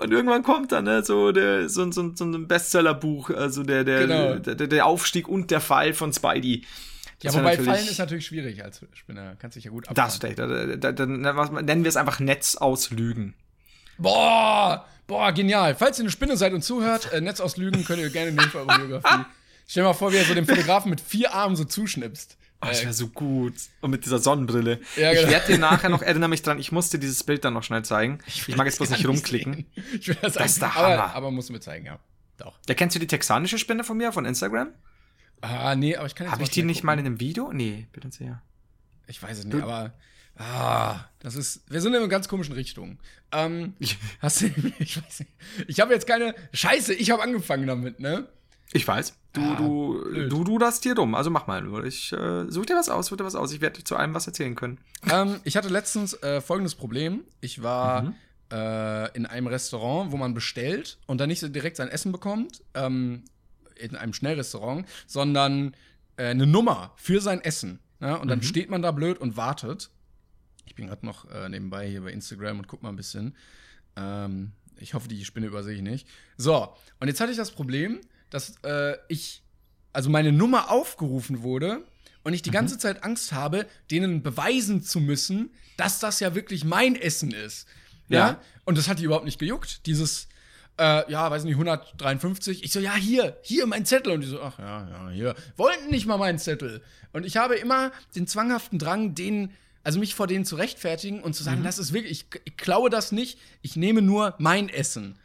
[0.00, 4.00] Und irgendwann kommt dann ne, so, der, so, so, so ein Bestsellerbuch, also der, der,
[4.06, 4.34] Genau.
[4.34, 6.64] der, der, Aufstieg und der Fall von Spidey.
[7.22, 9.36] Ja, Das wär wobei Fallen ist natürlich schwierig als Spinne.
[9.38, 10.16] Kannst dich ja gut Das abfangen.
[10.16, 10.38] steht.
[10.38, 13.34] Da, da, da, da, nennen wir es einfach Netz aus Lügen.
[13.98, 15.74] Boah, boah, genial.
[15.74, 18.48] Falls ihr eine Spinne seid und zuhört, äh, Netz aus Lügen könnt ihr gerne nehmen
[18.50, 19.24] für eure Biografie.
[19.66, 22.36] Stell dir mal vor, wie er so dem Fotografen mit vier Armen so zuschnipst.
[22.60, 23.54] Oh, das Äh, wäre so gut.
[23.80, 24.80] Und mit dieser Sonnenbrille.
[24.96, 25.30] Ja, Ich genau.
[25.32, 28.18] werde dir nachher noch, erinnere mich dran, ich musste dieses Bild dann noch schnell zeigen.
[28.26, 29.66] Ich, mag jetzt bloß nicht rumklicken.
[30.00, 31.14] Ich will das, Das ist der aber, Hammer.
[31.14, 31.98] aber musst du mir zeigen, ja.
[32.38, 32.58] Doch.
[32.68, 34.68] Ja, kennst du die texanische Spinne von mir, von Instagram?
[35.40, 37.06] Ah, nee, aber ich kann jetzt Habe ich mal die nicht mal gucken.
[37.06, 37.52] in einem Video?
[37.52, 38.42] Nee, bitte sehr.
[39.08, 39.92] Ich weiß es nicht, aber.
[40.36, 41.62] Ah, das ist.
[41.70, 42.98] Wir sind in einer ganz komischen Richtung.
[43.32, 44.46] Ähm, Ich, hast du.
[44.78, 45.32] Ich weiß nicht.
[45.68, 46.34] Ich habe jetzt keine.
[46.52, 48.28] Scheiße, ich habe angefangen damit, ne?
[48.74, 49.14] ich weiß.
[49.34, 50.32] Du, Ah, du, blöd.
[50.32, 51.14] du, du das dir dumm.
[51.14, 51.84] Also mach mal.
[51.86, 53.52] Ich äh, such dir was aus, such dir was aus.
[53.52, 54.78] Ich werde dir zu allem was erzählen können.
[55.10, 57.24] ähm, ich hatte letztens äh, folgendes Problem.
[57.42, 58.14] Ich war Mhm.
[58.50, 63.24] äh, in einem Restaurant, wo man bestellt und dann nicht direkt sein Essen bekommt, ähm,
[63.76, 65.74] in einem Schnellrestaurant, sondern
[66.16, 67.78] äh, eine Nummer für sein Essen.
[68.00, 68.16] Ja?
[68.16, 68.42] Und dann Mhm.
[68.44, 69.90] steht man da blöd und wartet.
[70.72, 73.36] Ich bin gerade noch äh, nebenbei hier bei Instagram und guck mal ein bisschen.
[73.94, 76.08] Ähm, ich hoffe, die Spinne übersehe ich nicht.
[76.38, 78.00] So, und jetzt hatte ich das Problem,
[78.30, 79.42] dass äh, ich,
[79.92, 81.84] also meine Nummer aufgerufen wurde
[82.24, 86.64] und ich die ganze Zeit Angst habe, denen beweisen zu müssen, dass das ja wirklich
[86.64, 87.68] mein Essen ist.
[88.08, 88.18] Ja.
[88.18, 88.40] Ja.
[88.64, 89.84] Und das hat die überhaupt nicht gejuckt.
[89.84, 90.26] Dieses,
[90.78, 92.64] äh, ja, weiß nicht, 153.
[92.64, 94.14] Ich so, ja, hier, hier mein Zettel.
[94.14, 95.34] Und die so, ach ja, ja, hier.
[95.58, 96.82] Wollten nicht mal meinen Zettel.
[97.12, 99.52] Und ich habe immer den zwanghaften Drang, denen,
[99.84, 102.90] also mich vor denen zu rechtfertigen und zu sagen, das ist wirklich, ich, ich klaue
[102.90, 105.18] das nicht, ich nehme nur mein Essen.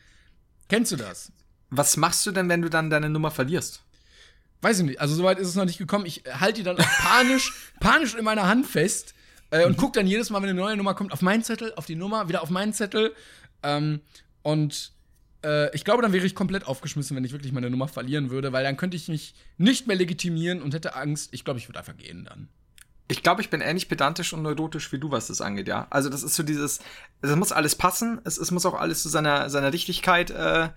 [0.68, 1.32] Kennst du das?
[1.70, 3.84] Was machst du denn, wenn du dann deine Nummer verlierst?
[4.62, 6.05] Weiß ich nicht, also soweit ist es noch nicht gekommen.
[6.05, 9.14] Ich halte die dann auch panisch, panisch in meiner Hand fest
[9.51, 11.86] äh, und gucke dann jedes Mal, wenn eine neue Nummer kommt, auf meinen Zettel, auf
[11.86, 13.14] die Nummer, wieder auf meinen Zettel.
[13.62, 14.01] Ähm,
[14.41, 14.93] und
[15.43, 18.51] äh, ich glaube, dann wäre ich komplett aufgeschmissen, wenn ich wirklich meine Nummer verlieren würde,
[18.51, 21.30] weil dann könnte ich mich nicht mehr legitimieren und hätte Angst.
[21.34, 22.49] Ich glaube, ich würde einfach gehen dann.
[23.10, 25.88] Ich glaube, ich bin ähnlich pedantisch und neurotisch wie du, was das angeht, ja.
[25.89, 26.80] Also das ist so dieses,
[27.22, 30.70] es muss alles passen, es, es muss auch alles zu seiner, seiner Richtigkeit äh,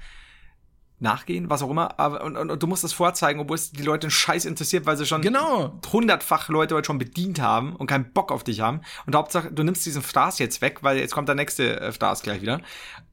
[1.01, 1.99] nachgehen, was auch immer.
[1.99, 4.87] Aber und, und, und du musst das vorzeigen, obwohl es die Leute einen Scheiß interessiert,
[4.87, 5.81] weil sie schon Genau.
[5.93, 8.83] hundertfach Leute heute schon bedient haben und keinen Bock auf dich haben.
[9.07, 12.23] Und Hauptsache, du nimmst diesen Fraß jetzt weg, weil jetzt kommt der nächste äh, Fraß
[12.23, 12.61] gleich wieder.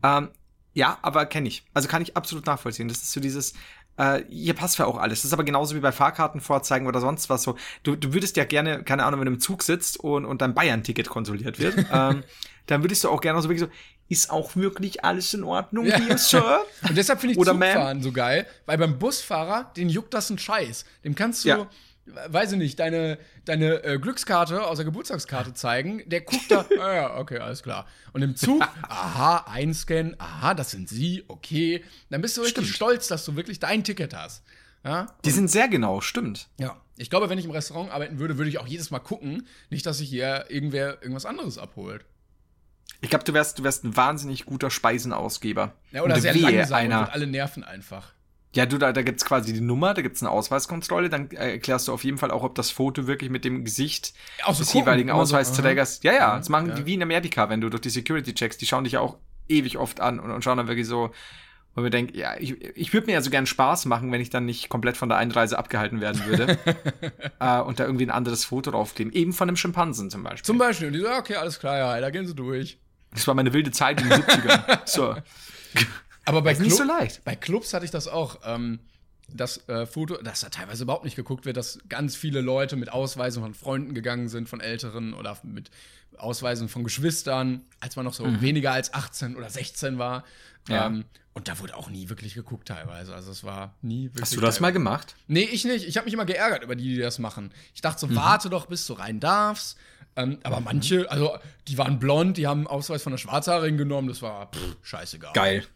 [0.04, 0.30] Ähm,
[0.74, 1.66] ja, aber kenne ich.
[1.74, 2.88] Also kann ich absolut nachvollziehen.
[2.88, 3.54] Das ist so dieses,
[3.98, 5.20] äh, hier passt ja auch alles.
[5.20, 7.56] Das ist aber genauso wie bei Fahrkarten vorzeigen oder sonst was so.
[7.84, 10.54] Du, du würdest ja gerne, keine Ahnung, wenn du im Zug sitzt und, und dein
[10.54, 12.24] Bayern-Ticket kontrolliert wird, ähm,
[12.68, 13.76] dann würdest du auch gerne so wirklich so,
[14.10, 15.98] ist auch wirklich alles in Ordnung Ja.
[15.98, 16.62] hier, Sir?
[16.88, 17.52] Und deshalb finde ich Oder.
[17.52, 20.86] Zugfahren so geil, weil beim Busfahrer, den juckt das ein Scheiß.
[21.04, 21.68] Dem kannst du, Ja.
[22.28, 26.08] Weiß ich nicht, deine, deine äh, Glückskarte aus der Geburtstagskarte zeigen.
[26.10, 27.86] Der guckt da, ah ja, okay, alles klar.
[28.14, 31.84] Und im Zug, aha, einscannen, aha, das sind sie, okay.
[32.10, 32.76] Dann bist du richtig Stimmt.
[32.76, 34.44] stolz, dass du wirklich dein Ticket hast.
[34.84, 35.08] Ja?
[35.26, 36.48] Die sind sehr genau, stimmt.
[36.60, 36.78] ja.
[37.00, 39.86] Ich glaube, wenn ich im Restaurant arbeiten würde, würde ich auch jedes Mal gucken, nicht,
[39.86, 42.04] dass sich hier irgendwer irgendwas anderes abholt.
[43.02, 45.74] Ich glaube, du wärst, du wärst ein wahnsinnig guter Speisenausgeber.
[45.92, 47.00] Ja, oder Und sehr wehe langsam einer.
[47.02, 48.14] und alle nerven einfach.
[48.58, 51.88] Ja, du, da, da gibt's quasi die Nummer, da gibt's eine Ausweiskontrolle, dann äh, erklärst
[51.88, 54.80] du auf jeden Fall auch, ob das Foto wirklich mit dem Gesicht so des gucken,
[54.80, 56.02] jeweiligen immer so, Ausweisträgers.
[56.02, 56.74] ja, ja, das machen ja.
[56.74, 59.78] die wie in Amerika, wenn du durch die Security-Checks, die schauen dich ja auch ewig
[59.78, 61.12] oft an und, und schauen dann wirklich so,
[61.76, 64.32] wo wir denken, ja, ich, ich würde mir ja so gern Spaß machen, wenn ich
[64.32, 66.58] dann nicht komplett von der Einreise abgehalten werden würde
[67.40, 69.14] äh, und da irgendwie ein anderes Foto draufkleben.
[69.14, 70.46] Eben von einem Schimpansen zum Beispiel.
[70.46, 70.88] Zum Beispiel.
[70.88, 72.80] Und die so, okay, alles klar, ja, da gehen sie durch.
[73.12, 74.80] das war meine wilde Zeit in den 70ern.
[74.86, 75.16] so.
[76.28, 76.84] Aber bei, Club, so
[77.24, 78.40] bei Clubs hatte ich das auch.
[78.44, 78.80] Ähm,
[79.30, 82.94] das äh, Foto, dass da teilweise überhaupt nicht geguckt wird, dass ganz viele Leute mit
[82.94, 85.70] Ausweisen von Freunden gegangen sind, von Älteren oder mit
[86.18, 88.40] Ausweisen von Geschwistern, als man noch so Mhm.
[88.42, 90.24] weniger als 18 oder 16 war.
[90.70, 90.88] Ja.
[90.88, 91.04] Ähm,
[91.34, 93.14] und da wurde auch nie wirklich geguckt teilweise.
[93.14, 94.22] Also es war nie wirklich.
[94.22, 95.16] Hast du das mal gemacht?
[95.28, 95.86] Nee, ich nicht.
[95.86, 97.52] Ich habe mich immer geärgert über die, die das machen.
[97.76, 98.12] Ich dachte Mhm.
[98.12, 99.78] so, warte doch, bis du rein darfst.
[100.16, 104.08] Ähm, aber manche, also die waren blond, die haben einen Ausweis von einer Schwarzhaarigen genommen,
[104.08, 105.34] das war pff, scheißegal.
[105.34, 105.68] Geil.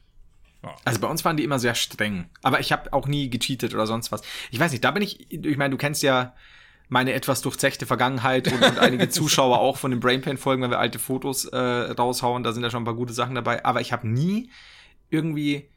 [0.64, 0.76] Ja.
[0.86, 2.30] Also bei uns waren die immer sehr streng.
[2.44, 4.22] Aber ich habe auch nie gecheatet oder sonst was.
[4.52, 6.34] Ich weiß nicht, da bin ich, ich meine, du kennst ja
[6.90, 11.00] meine etwas durchzechte Vergangenheit und, und einige Zuschauer auch von den Brainpain-Folgen, wenn wir alte
[11.00, 13.64] Fotos äh, raushauen, da sind ja schon ein paar gute Sachen dabei.
[13.66, 14.52] Aber ich habe nie
[15.10, 15.70] irgendwie,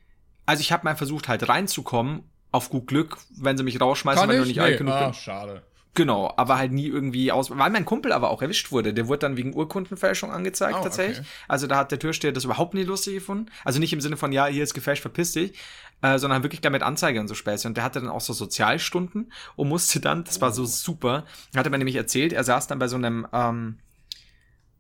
[0.45, 4.28] also ich habe mal versucht halt reinzukommen, auf gut Glück, wenn sie mich rausschmeißen, Kann
[4.28, 4.43] weil ich?
[4.43, 4.62] du nicht Nee.
[4.64, 5.20] alt genug ah, bist.
[5.20, 5.62] schade.
[5.97, 8.92] Genau, aber halt nie irgendwie aus, weil mein Kumpel aber auch erwischt wurde.
[8.92, 11.18] Der wurde dann wegen Urkundenfälschung angezeigt Oh, tatsächlich.
[11.20, 11.28] okay.
[11.47, 13.47] Also da hat der Türsteher das überhaupt nicht lustig gefunden.
[13.64, 15.57] Also nicht im Sinne von, ja, hier ist gefälscht, verpiss dich,
[16.03, 17.68] äh, sondern wirklich damit Anzeige und so Späße.
[17.68, 21.24] Und der hatte dann auch so Sozialstunden und musste dann, das war so super,
[21.55, 23.78] hat er mir nämlich erzählt, er saß dann bei so einem, ähm,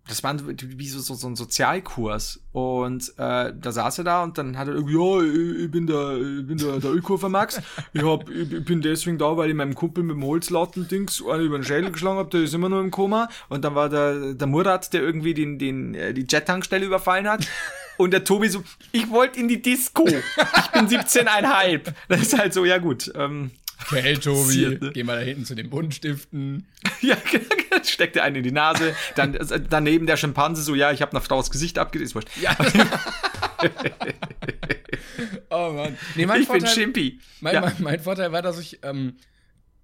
[0.06, 2.40] das war wie so, so, so ein Sozialkurs.
[2.52, 6.16] Und äh, da saß er da und dann hat er irgendwie, ja, ich, bin der,
[6.16, 7.60] ich bin der, der Ökofer Max.
[7.94, 11.46] Ich, hab, ich, ich bin deswegen da, weil ich meinem Kumpel mit dem Holzlatten-Dings einen
[11.46, 13.28] über den Schädel geschlagen hab, der ist immer nur im Koma.
[13.48, 17.46] Und dann war der, der Murat, der irgendwie den, den, äh, die Jet-Tankstelle überfallen hat.
[17.96, 20.06] Und der Tobi so, ich wollte in die Disco.
[20.06, 21.92] Ich bin 17,5.
[22.08, 23.12] Das ist halt so, ja gut.
[23.14, 23.52] Ähm,
[23.86, 24.90] Okay, Tobi, ne?
[24.92, 26.66] geh mal da hinten zu den Buntstiften.
[27.00, 27.16] Ja,
[27.84, 28.94] steckt der einen in die Nase.
[29.14, 31.78] Dann äh, daneben der Schimpanse so, ja, ich habe einer Frau das Gesicht
[32.14, 32.28] wurscht.
[32.40, 32.56] Ja.
[35.50, 35.96] oh Mann.
[36.14, 37.20] Nee, mein ich bin Vorteil, Schimpi.
[37.40, 37.60] mein, ja.
[37.60, 39.16] mein, mein Vorteil war, dass ich ähm,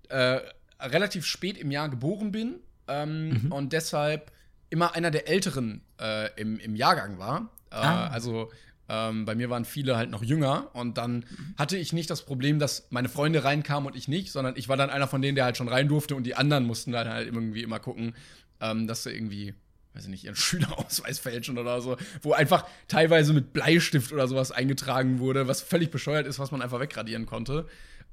[0.09, 0.41] äh,
[0.81, 3.53] relativ spät im Jahr geboren bin ähm, Mhm.
[3.53, 4.31] und deshalb
[4.71, 7.51] immer einer der Älteren äh, im, im Jahrgang war.
[7.71, 8.09] Äh, Ah.
[8.09, 8.51] Also
[8.93, 11.55] ähm, bei mir waren viele halt noch jünger und dann Mhm.
[11.57, 14.77] hatte ich nicht das Problem, dass meine Freunde reinkamen und ich nicht, sondern ich war
[14.77, 17.27] dann einer von denen, der halt schon rein durfte und die anderen mussten dann halt
[17.33, 18.17] irgendwie immer gucken,
[18.61, 19.55] ähm, dass sie irgendwie,
[19.95, 20.35] weiß ich nicht, ihren
[20.75, 25.93] Schülerausweis fälschen oder so, wo einfach teilweise mit Bleistift oder sowas eingetragen wurde, was völlig
[25.93, 27.69] bescheuert ist, was man einfach wegradieren konnte.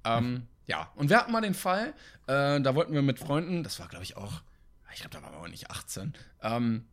[0.06, 1.94] Ähm, ja, und wir hatten mal den Fall,
[2.28, 4.42] äh, da wollten wir mit Freunden, das war glaube ich auch,
[4.94, 6.14] ich glaube, da waren wir aber nicht 18,
[6.44, 6.86] ähm,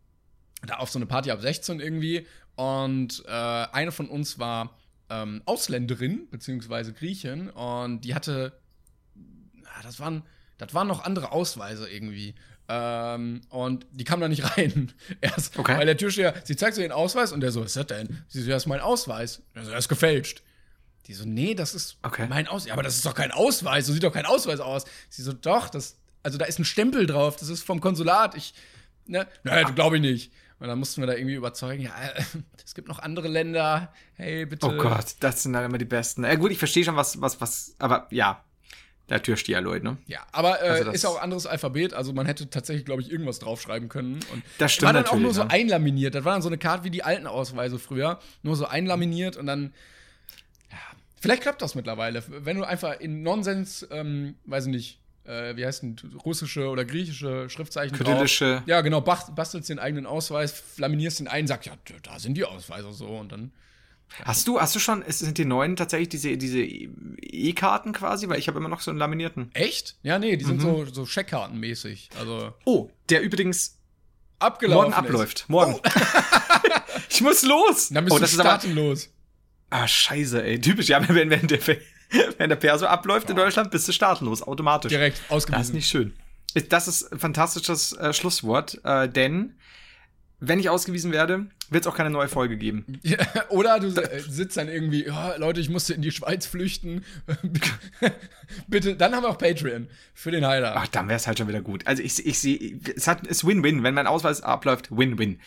[0.67, 2.27] da auf so eine Party ab 16 irgendwie.
[2.57, 4.77] Und äh, eine von uns war
[5.11, 8.53] ähm, Ausländerin, beziehungsweise Griechin, und die hatte,
[9.63, 10.23] ja, das waren,
[10.59, 12.35] das waren noch andere Ausweise irgendwie.
[12.69, 14.93] Ähm, und die kam da nicht rein.
[15.21, 15.77] Erst, Okay.
[15.77, 18.25] weil der Türsteher, sie zeigt so den Ausweis und der so, was ist das denn?
[18.29, 19.43] Sie so, das ist mein Ausweis.
[19.55, 20.43] Der so, er ist gefälscht.
[21.07, 22.27] Die so, nee, das ist Okay.
[22.29, 22.69] mein Ausweis.
[22.69, 23.87] Ja, aber das ist doch kein Ausweis.
[23.87, 24.85] So sieht doch kein Ausweis aus.
[25.11, 27.37] Sie so, doch, das, also da ist ein Stempel drauf.
[27.37, 28.35] Das ist vom Konsulat.
[28.37, 28.55] Ich,
[29.05, 30.33] ne, naja, glaube ich nicht.
[30.65, 31.93] Und dann mussten wir da irgendwie überzeugen, ja,
[32.65, 33.93] es gibt noch andere Länder.
[34.15, 34.67] Hey, bitte.
[34.67, 36.25] Oh Gott, das sind dann immer die besten.
[36.25, 38.43] Ja, gut, ich verstehe schon, was, was, was, aber ja,
[39.11, 39.99] der Türsteher, Leute, ne?
[40.07, 43.41] Ja, aber äh, Also ist auch anderes Alphabet, also man hätte tatsächlich, glaube ich, irgendwas
[43.41, 44.21] draufschreiben können.
[44.33, 46.15] Und Das stimmt war dann auch nur so einlaminiert.
[46.15, 49.45] Das war dann so eine Karte wie die alten Ausweise früher, nur so einlaminiert und
[49.45, 49.75] dann.
[50.71, 50.79] Ja,
[51.21, 52.25] vielleicht klappt das mittlerweile.
[52.27, 56.85] Wenn du einfach in Nonsens, ähm, weiß ich nicht, äh, wie heißt denn, russische oder
[56.85, 58.63] griechische Schriftzeichen Kyrillische.
[58.67, 61.73] Ja, genau, bastelst den eigenen Ausweis, laminierst den ein, sagst, ja,
[62.03, 63.53] da sind die Ausweise so und dann.
[64.23, 68.29] Hast du, hast du schon, es sind die neuen tatsächlich diese, diese E-Karten quasi?
[68.29, 69.51] Weil ich habe immer noch so einen laminierten.
[69.55, 69.97] Echt?
[70.03, 70.61] Ja, nee, die sind Mhm.
[70.61, 72.11] so, so Scheckkartenmäßig.
[72.19, 73.79] Also Oh, der übrigens
[74.39, 74.91] abgelaufen.
[74.91, 74.99] morgen ist.
[74.99, 75.45] abläuft.
[75.49, 75.81] Morgen.
[77.09, 77.89] ich muss los.
[77.89, 79.11] Dann bist oh, du das startenlos.
[79.71, 80.61] Ah, scheiße, ey.
[80.61, 81.59] Typisch, ja, wenn, wenn, der,
[82.39, 84.91] wenn der Perso abläuft in Deutschland, bist du startenlos, automatisch.
[84.91, 85.75] Direkt Das ist ausgewiesen.
[85.75, 86.13] nicht schön.
[86.69, 89.55] Das ist ein fantastisches äh, Schlusswort, äh, denn
[90.41, 92.85] wenn ich ausgewiesen werde, wird es auch keine neue Folge geben.
[93.03, 93.17] Ja,
[93.49, 97.05] Oder du äh, sitzt dann irgendwie, ja, Leute, ich musste in die Schweiz flüchten.
[98.69, 100.75] Bitte, dann haben wir auch Patreon für den Heiler.
[100.77, 101.87] Ach, dann wäre es halt schon wieder gut.
[101.87, 105.41] Also ich, ich sehe, es hat ist Win-Win, wenn mein Ausweis abläuft, Win-Win.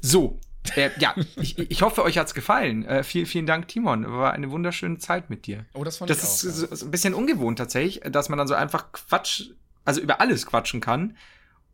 [0.00, 0.40] So,
[0.76, 2.84] äh, ja, ich, ich hoffe, euch hat's gefallen.
[2.84, 4.10] Äh, vielen, vielen Dank, Timon.
[4.10, 5.64] War eine wunderschöne Zeit mit dir.
[5.74, 6.76] Oh, das fand Das ich ist auch.
[6.76, 9.50] so, ein bisschen ungewohnt tatsächlich, dass man dann so einfach Quatsch,
[9.84, 11.16] also über alles quatschen kann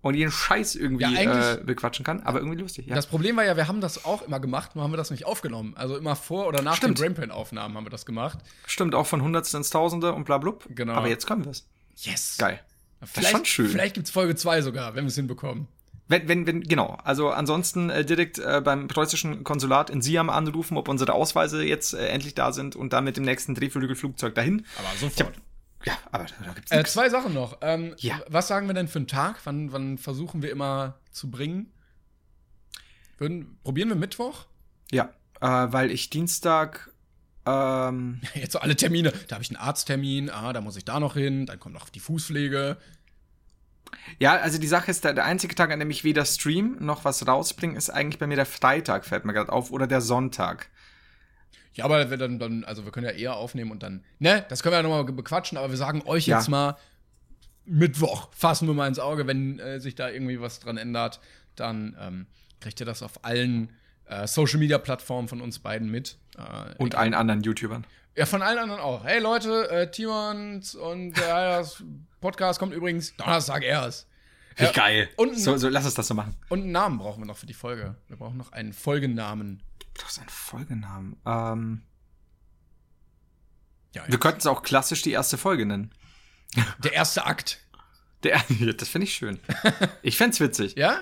[0.03, 2.87] und jeden Scheiß irgendwie Ja, äh, bequatschen kann, aber irgendwie lustig.
[2.87, 2.95] Ja.
[2.95, 5.27] Das Problem war ja, wir haben das auch immer gemacht, nur haben wir das nicht
[5.27, 5.75] aufgenommen.
[5.77, 6.99] Also immer vor oder nach Stimmt.
[6.99, 8.39] den Brainpain-Aufnahmen haben wir das gemacht.
[8.67, 10.65] Stimmt auch von Hundertsten ins Tausende und bla blub.
[10.71, 10.95] Genau.
[10.95, 11.67] Aber jetzt können wir's.
[11.97, 12.37] Yes.
[12.39, 12.61] Geil.
[13.03, 13.69] Vielleicht, schon schön.
[13.69, 15.69] Vielleicht gibt's Folge 2 sogar, wenn wir es hinbekommen.
[16.11, 16.99] Wenn, wenn, wenn, genau.
[17.05, 21.95] Also ansonsten äh, direkt äh, beim preußischen Konsulat in Siam anrufen, ob unsere Ausweise jetzt
[21.95, 24.67] äh, endlich da sind und dann mit dem nächsten Drehflügelflugzeug dahin.
[24.79, 25.37] Aber Ich sofort.
[25.37, 26.93] hab, ja, aber da, da gibt's Äh, nichts.
[26.95, 27.59] zwei Sachen noch.
[27.61, 28.21] Ähm, Ja.
[28.29, 29.41] Was sagen wir denn für einen Tag?
[29.45, 31.73] Wann, wann versuchen wir immer zu bringen?
[33.19, 34.47] Würden, probieren wir Mittwoch?
[34.91, 36.91] Ja, äh, weil ich Dienstag
[37.47, 39.13] Ähm, Jetzt so alle Termine.
[39.29, 41.89] Da habe ich einen Arzttermin, ah, da muss ich da noch hin, dann kommt noch
[41.89, 42.77] die Fußpflege.
[44.19, 47.05] Ja, also die Sache ist, der, der einzige Tag, an dem ich weder Stream noch
[47.05, 50.69] was rausbringe, ist eigentlich bei mir der Freitag, fällt mir gerade auf, oder der Sonntag.
[51.75, 54.63] Ja, aber wir dann, dann, also wir können ja eher aufnehmen und dann, ne, das
[54.63, 56.39] können wir ja nochmal bequatschen, aber wir sagen euch Ja.
[56.39, 56.77] jetzt mal
[57.65, 61.21] Mittwoch, fassen wir mal ins Auge, wenn äh, sich da irgendwie was dran ändert,
[61.55, 62.27] dann ähm,
[62.61, 63.73] kriegt ihr das auf allen
[64.07, 66.17] äh, Social Media Plattformen von uns beiden mit.
[66.37, 67.87] Äh, Und allen anderen YouTubern.
[68.17, 69.05] ja, von allen anderen auch.
[69.05, 71.83] Hey Leute, äh, Timons und äh, das
[72.21, 74.07] Podcast kommt übrigens Donnerstag erst.
[74.57, 75.09] Wie Ja, geil.
[75.17, 76.37] und- so, so, lass uns das so machen.
[76.49, 77.97] Und einen Namen brauchen wir noch für die Folge.
[78.09, 79.63] Wir brauchen noch einen Folgennamen.
[79.95, 81.17] Du hast einen Folgenamen.
[81.27, 81.83] Ähm,
[83.95, 85.93] Ja, wir könnten es auch klassisch die erste Folge nennen.
[86.85, 87.59] der erste Akt.
[88.23, 88.41] Der,
[88.77, 89.41] das finde ich schön.
[90.03, 90.77] Ich fände es witzig.
[90.77, 91.01] Ja?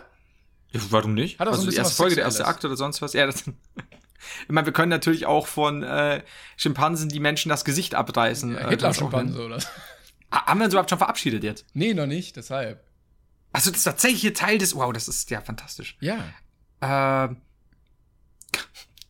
[0.73, 1.39] Ja, warum nicht?
[1.39, 2.47] Hat auch so also die bisschen erste Folge, der erste.
[2.47, 3.13] Akt oder sonst was.
[3.15, 6.23] Ja, das, ich meine, wir können natürlich auch von äh,
[6.57, 8.51] Schimpansen die Menschen das Gesicht abreißen.
[8.53, 9.47] äh, das auch Hitler-Schimpanse nennen.
[9.47, 9.69] oder so.
[10.31, 11.67] Haben wir uns überhaupt schon verabschiedet jetzt?
[11.75, 12.85] Nee, noch nicht, deshalb.
[13.53, 14.75] Also das ist tatsächlich hier Teil des.
[14.75, 15.97] Wow, das ist ja fantastisch.
[16.01, 16.19] Ja.
[16.83, 17.39] Ähm,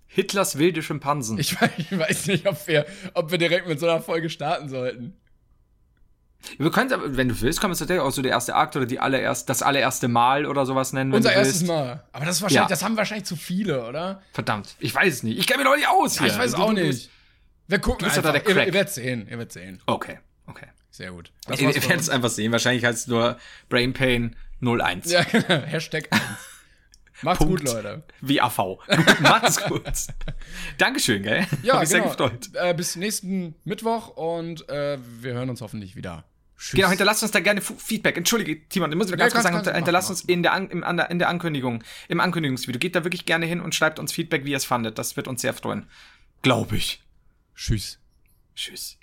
[0.07, 1.39] Hitlers wilde Schimpansen.
[1.39, 4.69] Ich weiß, ich weiß nicht, ob wir, ob wir direkt mit so einer Folge starten
[4.69, 5.17] sollten.
[6.59, 8.75] wir können aber, wenn du willst, können wir es tatsächlich auch so der erste Akt
[8.77, 11.11] oder die allererst, das allererste Mal oder sowas nennen.
[11.13, 11.65] Wenn Unser erstes.
[11.65, 12.05] Mal.
[12.13, 12.69] Aber das ist wahrscheinlich, Ja.
[12.69, 14.23] das haben wahrscheinlich zu viele, oder?
[14.33, 15.39] Verdammt, ich weiß es nicht.
[15.39, 16.17] Ich kenne mich doch nicht aus.
[16.17, 16.33] Ja, hier.
[16.33, 17.11] ich weiß Du- auch du- nicht.
[17.67, 18.33] Wir gucken du bist einfach.
[18.33, 18.67] da der Ihr, Crack.
[18.69, 19.83] ihr werdet sehen, ihr werdet sehen.
[19.87, 20.67] Okay, okay.
[20.99, 21.31] Sehr gut.
[21.47, 22.51] Das Ihr werdet es einfach sehen.
[22.51, 23.39] Wahrscheinlich heißt es nur
[23.69, 25.09] Brain Pain 01.
[25.09, 25.47] Ja, genau.
[25.67, 26.23] Hashtag 1.
[27.23, 27.61] Macht's Punkt.
[27.65, 28.03] gut, Leute.
[28.21, 28.81] Wie AV.
[29.21, 29.85] Macht's gut.
[30.77, 31.47] Dankeschön, gell?
[31.63, 32.03] Ja, Hab mich genau.
[32.03, 32.51] sehr gefreut.
[32.55, 36.25] Äh, bis nächsten Mittwoch und äh, wir hören uns hoffentlich wieder.
[36.59, 36.73] Tschüss.
[36.73, 38.17] Genau, hinterlasst uns da gerne Feedback.
[38.17, 40.99] Entschuldige, Timon, du musst mir ganz kurz sagen, hinterlasst uns in der, An im, an
[40.99, 42.81] in der Ankündigung, im Ankündigungsvideo.
[42.81, 44.99] Geht da wirklich gerne hin und schreibt uns Feedback, wie ihr es fandet.
[44.99, 45.87] Das wird uns sehr freuen.
[46.43, 47.05] Glaube ich.
[47.55, 48.01] Tschüss.
[48.57, 48.99] Tschüss.